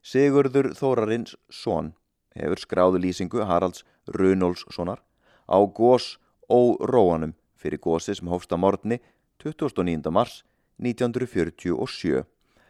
Sigurður 0.02 0.72
Þórarins 0.80 1.36
són 1.52 1.94
hefur 2.36 2.62
skráðu 2.62 3.02
lýsingu 3.04 3.44
Haralds 3.46 3.84
Runólfssonar 4.08 5.02
á 5.50 5.58
gós 5.76 6.18
óróanum 6.50 7.36
fyrir 7.60 7.82
gósi 7.84 8.16
sem 8.16 8.30
hófst 8.32 8.54
að 8.56 8.64
morgni 8.64 9.00
29. 9.44 10.12
mars 10.12 10.44
1947. 10.80 12.24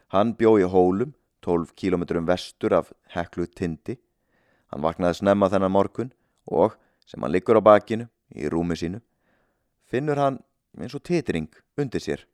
Hann 0.10 0.34
bjói 0.34 0.65
hólum 0.65 1.13
12 1.45 1.73
km 1.75 2.04
vestur 2.28 2.73
af 2.73 2.91
heklu 3.13 3.47
tindi. 3.47 3.97
Hann 4.69 4.84
vaknaði 4.84 5.19
snemma 5.19 5.49
þennan 5.49 5.73
morgun 5.73 6.12
og, 6.45 6.75
sem 7.06 7.21
hann 7.23 7.34
liggur 7.34 7.58
á 7.58 7.63
bakinu 7.63 8.10
í 8.36 8.49
rúmi 8.52 8.78
sínu, 8.78 9.02
finnur 9.89 10.19
hann 10.21 10.39
eins 10.78 10.95
og 10.95 11.04
titring 11.04 11.49
undir 11.80 12.04
sér. 12.04 12.25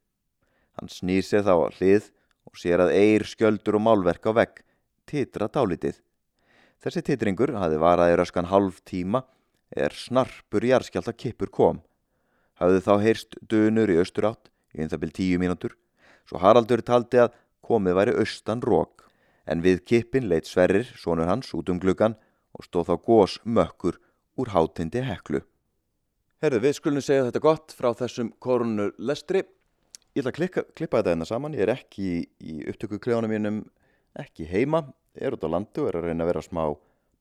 Hann 0.76 0.92
snýr 0.92 1.24
sér 1.24 1.46
þá 1.48 1.54
á 1.56 1.68
hlið 1.78 2.10
og 2.50 2.60
sér 2.60 2.84
að 2.84 2.96
eir 2.98 3.24
skjöldur 3.24 3.80
og 3.80 3.86
málverk 3.86 4.28
á 4.28 4.32
vegg 4.36 4.60
titra 5.08 5.48
dálitið. 5.48 6.02
Þessi 6.84 7.06
titringur 7.06 7.56
hafi 7.56 7.80
varaði 7.80 8.20
röskan 8.20 8.52
halv 8.52 8.82
tíma 8.84 9.24
er 9.72 9.96
snarpur 9.96 10.66
jarðskjálta 10.68 11.16
kippur 11.16 11.50
kom. 11.50 11.80
Hafði 12.60 12.84
þá 12.84 12.94
heyrst 13.02 13.40
dönur 13.48 13.92
í 13.92 13.98
austur 14.02 14.30
átt 14.34 14.52
í 14.76 14.84
um 14.84 14.92
það 14.92 15.02
byrj 15.06 15.16
tíu 15.16 15.40
mínútur 15.40 15.76
svo 16.30 16.42
Haraldur 16.42 16.84
taldi 16.86 17.22
að 17.22 17.34
komið 17.66 17.98
væri 18.00 18.16
austan 18.22 18.64
rók 18.66 19.06
en 19.46 19.62
við 19.66 19.84
kippin 19.86 20.30
leitt 20.30 20.50
Sverrir, 20.50 20.88
sonur 20.98 21.30
hans, 21.30 21.52
út 21.58 21.70
um 21.70 21.80
gluggan 21.82 22.18
og 22.56 22.66
stóð 22.66 22.90
þá 22.90 22.96
gós 23.06 23.38
mökkur 23.46 24.00
úr 24.40 24.52
hátindi 24.54 25.04
heklu. 25.06 25.42
Herðu, 26.44 26.62
við 26.66 26.78
skulum 26.78 27.04
segja 27.04 27.28
þetta 27.28 27.44
gott 27.44 27.76
frá 27.76 27.92
þessum 27.98 28.32
korunulestri. 28.44 29.46
Ég 30.16 30.24
ætla 30.24 30.32
að 30.32 30.38
klikka, 30.40 30.64
klippa 30.76 31.00
þetta 31.00 31.14
einna 31.14 31.26
hérna 31.26 31.30
saman, 31.30 31.56
ég 31.56 31.66
er 31.66 31.74
ekki 31.76 32.06
í, 32.06 32.20
í 32.40 32.56
upptöku 32.72 33.00
kljónum 33.04 33.32
mínum, 33.32 33.62
ekki 34.20 34.48
heima, 34.48 34.86
er 35.16 35.36
út 35.36 35.44
á 35.44 35.50
landu 35.52 35.84
og 35.84 35.92
er 35.92 36.00
að 36.00 36.10
reyna 36.10 36.26
að 36.26 36.32
vera 36.32 36.44
smá 36.46 36.64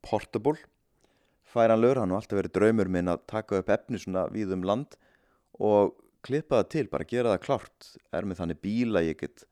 portable. 0.04 0.58
Færanlegur, 1.54 2.02
hann 2.02 2.14
har 2.14 2.22
alltaf 2.22 2.38
verið 2.38 2.54
draumur 2.56 2.90
minn 2.90 3.10
að 3.10 3.24
taka 3.30 3.60
upp 3.60 3.72
efni 3.74 4.00
svona 4.02 4.26
við 4.34 4.54
um 4.56 4.64
land 4.66 4.96
og 5.62 5.94
klippa 6.24 6.62
það 6.62 6.70
til, 6.74 6.86
bara 6.90 7.08
gera 7.08 7.34
það 7.34 7.44
klárt. 7.46 7.90
Er 8.14 8.26
með 8.26 8.40
þannig 8.42 8.62
bíl 8.64 8.98
að 8.98 9.10
ég 9.10 9.20
get 9.22 9.46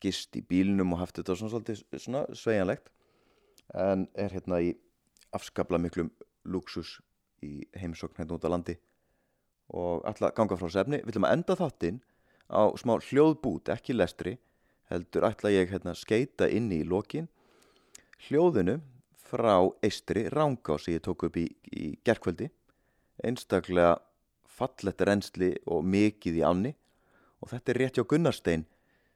gist 0.00 0.36
í 0.36 0.42
bílnum 0.46 0.94
og 0.94 1.02
haft 1.02 1.20
þetta 1.20 1.36
svona, 1.36 1.60
svona, 1.60 1.96
svona 1.98 2.24
sveianlegt 2.36 2.90
en 3.76 4.06
er 4.18 4.34
hérna 4.34 4.60
í 4.64 4.74
afskabla 5.36 5.78
miklum 5.78 6.10
luxus 6.44 6.98
í 7.46 7.60
heimsókn 7.78 8.18
hérna 8.18 8.36
út 8.36 8.46
á 8.48 8.50
landi 8.50 8.76
og 9.70 10.06
alltaf 10.08 10.34
ganga 10.34 10.58
frá 10.58 10.70
sefni 10.72 10.98
við 11.00 11.12
viljum 11.12 11.28
að 11.28 11.36
enda 11.36 11.56
þáttinn 11.60 12.00
á 12.50 12.62
smá 12.80 12.96
hljóðbút, 12.98 13.70
ekki 13.70 13.94
lestri 13.94 14.34
heldur 14.90 15.26
ætla 15.28 15.52
ég 15.54 15.70
hérna 15.70 15.94
skeita 15.94 16.48
inn 16.50 16.70
í 16.74 16.82
lokin. 16.82 17.28
Hljóðinu 18.26 18.80
frá 19.30 19.62
Eistri 19.86 20.26
Rángá 20.32 20.76
sem 20.78 20.96
ég 20.96 21.04
tók 21.06 21.28
upp 21.28 21.38
í, 21.38 21.46
í 21.70 21.94
gerkvöldi 22.04 22.50
einstaklega 23.22 24.00
fallett 24.50 25.04
reynsli 25.06 25.52
og 25.70 25.84
mikið 25.86 26.40
í 26.40 26.44
áni 26.44 26.72
og 27.40 27.52
þetta 27.52 27.72
er 27.72 27.80
rétt 27.80 28.00
hjá 28.00 28.04
Gunnarstein 28.10 28.66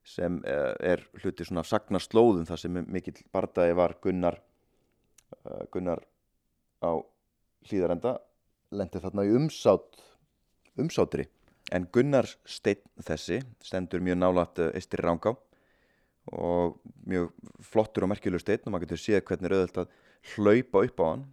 sem 0.04 0.40
eh, 0.44 0.74
er 0.92 1.02
hluti 1.22 1.46
svona 1.46 1.64
sagna 1.66 2.00
slóðum 2.02 2.44
þar 2.48 2.60
sem 2.60 2.80
mikill 2.92 3.16
bardaði 3.32 3.76
var 3.78 3.96
Gunnar 4.04 4.36
eh, 4.36 5.64
Gunnar 5.72 6.02
á 6.84 6.92
hlýðarenda 7.64 8.18
lendi 8.74 9.00
þarna 9.00 9.24
í 9.24 9.32
umsátt 9.38 10.02
umsátri. 10.80 11.26
En 11.72 11.86
Gunnar 11.92 12.28
stein 12.44 12.82
þessi 13.00 13.40
stendur 13.64 14.04
mjög 14.04 14.20
nálat 14.20 14.60
Eistri 14.74 15.00
eh, 15.00 15.06
Rángá 15.08 15.32
og 16.34 16.76
mjög 17.08 17.32
flottur 17.64 18.04
og 18.04 18.12
merkjulegur 18.12 18.44
stein 18.44 18.64
og 18.64 18.74
maður 18.74 18.88
getur 18.88 19.00
séð 19.00 19.24
hvernig 19.28 19.48
er 19.48 19.56
auðvitað 19.58 19.88
að 19.88 20.34
hlaupa 20.34 20.84
upp 20.84 21.00
á 21.00 21.06
hann. 21.08 21.24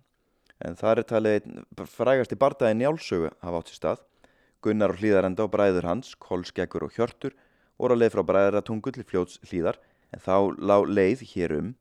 En 0.62 0.78
það 0.78 0.94
er 0.94 1.08
talið 1.10 1.52
frægast 1.90 2.34
í 2.36 2.40
bardaði 2.40 2.80
njálsögu 2.80 3.32
hafa 3.42 3.62
átt 3.62 3.72
sér 3.72 3.80
stað 3.82 4.08
Gunnar 4.62 4.94
og 4.94 5.00
hlýðarenda 5.02 5.48
og 5.48 5.56
bræður 5.56 5.88
hans, 5.90 6.14
Kolskeggur 6.22 6.86
og 6.86 6.94
Hjörtur 6.94 7.34
voru 7.82 7.98
að 7.98 8.04
leið 8.04 8.16
frá 8.16 8.24
bræðaratungu 8.30 8.94
til 8.96 9.08
fljóts 9.08 9.40
hlýðar 9.50 9.82
en 10.14 10.24
þá 10.24 10.36
lág 10.62 10.90
leið 10.90 11.26
hér 11.34 11.58
um 11.58 11.74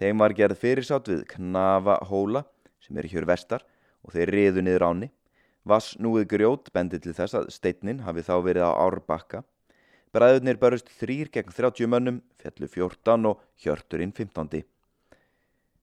þeim 0.00 0.20
var 0.20 0.34
gerð 0.36 0.60
fyrirsátt 0.60 1.08
við 1.12 1.26
Knafa 1.34 2.00
hóla 2.10 2.44
sem 2.84 2.98
er 2.98 3.08
hér 3.10 3.28
vestar 3.28 3.64
og 4.04 4.12
þeir 4.14 4.34
riðu 4.34 4.66
niður 4.66 4.86
áni 4.90 5.10
Vass 5.66 5.96
núið 5.98 6.28
grjót 6.30 6.68
bendi 6.70 7.00
til 7.02 7.10
þess 7.16 7.34
að 7.34 7.48
steitnin 7.50 8.04
hafi 8.06 8.22
þá 8.22 8.36
verið 8.44 8.68
á 8.70 8.78
árbakka. 8.86 9.40
Bræðurnir 10.14 10.60
börust 10.62 10.92
þrýr 11.00 11.30
gegn 11.34 11.50
30 11.50 11.90
mönnum, 11.90 12.20
fjallu 12.38 12.68
14 12.70 13.26
og 13.32 13.40
hjörturinn 13.64 14.14
15. 14.14 14.62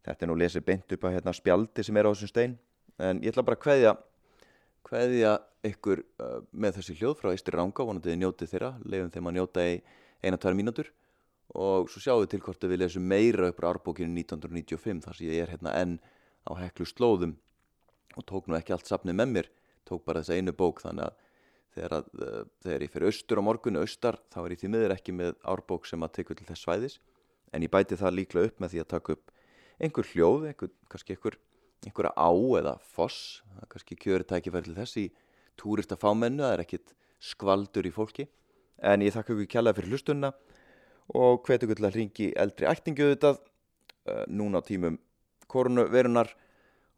Þetta 0.07 0.23
er 0.23 0.31
nú 0.31 0.37
lesið 0.39 0.63
beint 0.69 0.95
upp 0.95 1.03
á 1.03 1.11
hérna 1.11 1.35
spjaldi 1.35 1.83
sem 1.83 1.99
er 1.99 2.07
á 2.07 2.11
þessum 2.15 2.31
stein. 2.31 2.55
En 2.95 3.19
ég 3.19 3.33
ætla 3.33 3.43
bara 3.43 3.59
að 3.59 3.67
hveðja, 3.67 3.93
hveðja 4.89 5.37
ykkur 5.69 6.03
uh, 6.03 6.41
með 6.51 6.79
þessi 6.79 6.97
hljóð 6.99 7.15
frá 7.21 7.31
Eistri 7.31 7.55
Ránga, 7.55 7.85
vonandi 7.87 8.11
þið 8.11 8.19
njótið 8.21 8.51
þeirra, 8.53 8.73
leiðum 8.83 9.13
þeim 9.13 9.29
að 9.29 9.37
njóta 9.37 9.65
í 9.69 9.77
eina-tvær 10.23 10.57
mínútur. 10.59 10.91
Og 11.53 11.89
svo 11.91 12.01
sjáum 12.01 12.23
við 12.23 12.33
til 12.33 12.43
hvort 12.43 12.67
við 12.67 12.79
lesum 12.81 13.07
meira 13.07 13.49
upp 13.51 13.59
á 13.61 13.71
árbókinu 13.71 14.09
1995 14.15 15.03
þar 15.05 15.17
sem 15.17 15.29
ég 15.29 15.43
er 15.43 15.53
hérna 15.53 15.75
enn 15.79 15.97
á 16.49 16.51
heklu 16.59 16.87
slóðum 16.89 17.35
og 18.17 18.25
tók 18.29 18.47
nú 18.47 18.57
ekki 18.57 18.73
allt 18.75 18.89
safnið 18.89 19.19
með 19.19 19.35
mér 19.35 19.49
tók 19.87 20.03
bara 20.07 20.23
þessa 20.23 20.39
einu 20.39 20.53
bók 20.55 20.81
þannig 20.83 21.07
að 21.09 21.21
þegar, 21.73 21.95
að, 21.97 22.09
uh, 22.19 22.43
þegar 22.63 22.85
ég 22.85 22.93
fyrir 22.93 23.09
austur 23.09 23.41
á 23.41 23.47
morgunni 23.47 23.81
austar 23.81 24.19
þá 24.33 24.39
er 24.43 24.55
ég 24.55 24.61
því 24.61 24.71
miður 24.73 24.95
ekki 24.95 25.15
með 25.17 25.33
árbók 25.53 25.87
sem 25.89 26.05
að 26.05 26.15
tekur 26.19 26.39
til 26.39 26.47
þess 26.49 26.65
svæðis 26.67 26.99
en 27.53 27.65
ég 27.65 27.73
bæti 27.73 27.97
það 27.99 28.17
líklega 28.19 28.51
upp 28.51 28.61
með 28.61 28.73
því 28.73 28.83
að 28.83 28.91
taka 28.93 29.17
upp 29.17 29.33
einhver 29.83 30.09
hljóð, 30.11 30.47
einhver, 30.51 30.71
kannski 30.91 31.15
einhver 31.15 31.39
einhverja 31.87 32.13
á 32.15 32.29
eða 32.59 32.77
foss 32.95 33.41
kannski 33.69 33.97
kjöri 33.99 34.27
tækifæri 34.27 34.69
til 34.69 34.77
þess 34.77 34.99
í 35.01 35.05
túrista 35.59 35.97
fámennu, 35.99 36.43
það 36.43 36.55
er 36.55 36.63
ekkit 36.63 36.93
skvaldur 37.23 37.87
í 37.87 37.93
fólki 37.93 38.27
en 38.83 39.03
ég 39.05 39.13
þakka 39.15 39.35
ykkur 39.35 39.51
kjallaði 39.55 39.79
fyrir 39.79 39.93
hlustunna 39.93 40.33
og 41.19 41.43
hvet 41.47 41.65
ykkur 41.65 41.79
til 41.79 41.87
að 41.87 41.97
ringi 41.97 42.29
eldri 42.39 42.69
ættingu 42.69 43.09
þetta 43.13 43.33
uh, 43.35 44.23
núna 44.27 44.63
á 44.63 44.67
tímum 44.67 44.99
koronavirunar 45.51 46.31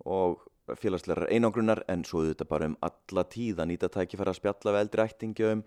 og 0.06 0.46
félagslegar 0.80 1.30
einangrunar 1.30 1.84
en 1.92 2.06
svo 2.08 2.24
þetta 2.26 2.48
bara 2.50 2.70
um 2.72 2.78
alla 2.86 3.26
tíð 3.30 3.62
að 3.62 3.72
nýta 3.74 3.92
tækifæra 3.94 4.34
að 4.34 4.40
spjalla 4.40 4.76
við 4.76 4.84
eldri 4.86 5.06
ættingi 5.06 5.50
um 5.52 5.66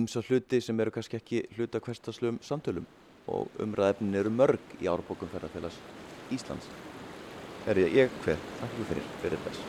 ímsa 0.00 0.24
hluti 0.24 0.60
sem 0.64 0.80
eru 0.80 0.92
kannski 0.92 1.20
ekki 1.20 1.44
hluta 1.56 1.80
hverstaslegum 1.84 2.40
samtölum 2.44 2.88
og 3.28 3.48
umræðefnin 3.60 4.20
eru 4.20 4.32
mörg 4.32 4.74
í 4.80 4.90
árbókum 4.90 5.30
ferðarfélags 5.32 5.80
Íslands. 6.32 6.68
Er 7.72 7.78
ég 7.80 8.12
hver? 8.24 8.42
Takk 8.60 8.76
fyrir 8.90 9.06
fyrir 9.22 9.40
þess. 9.46 9.64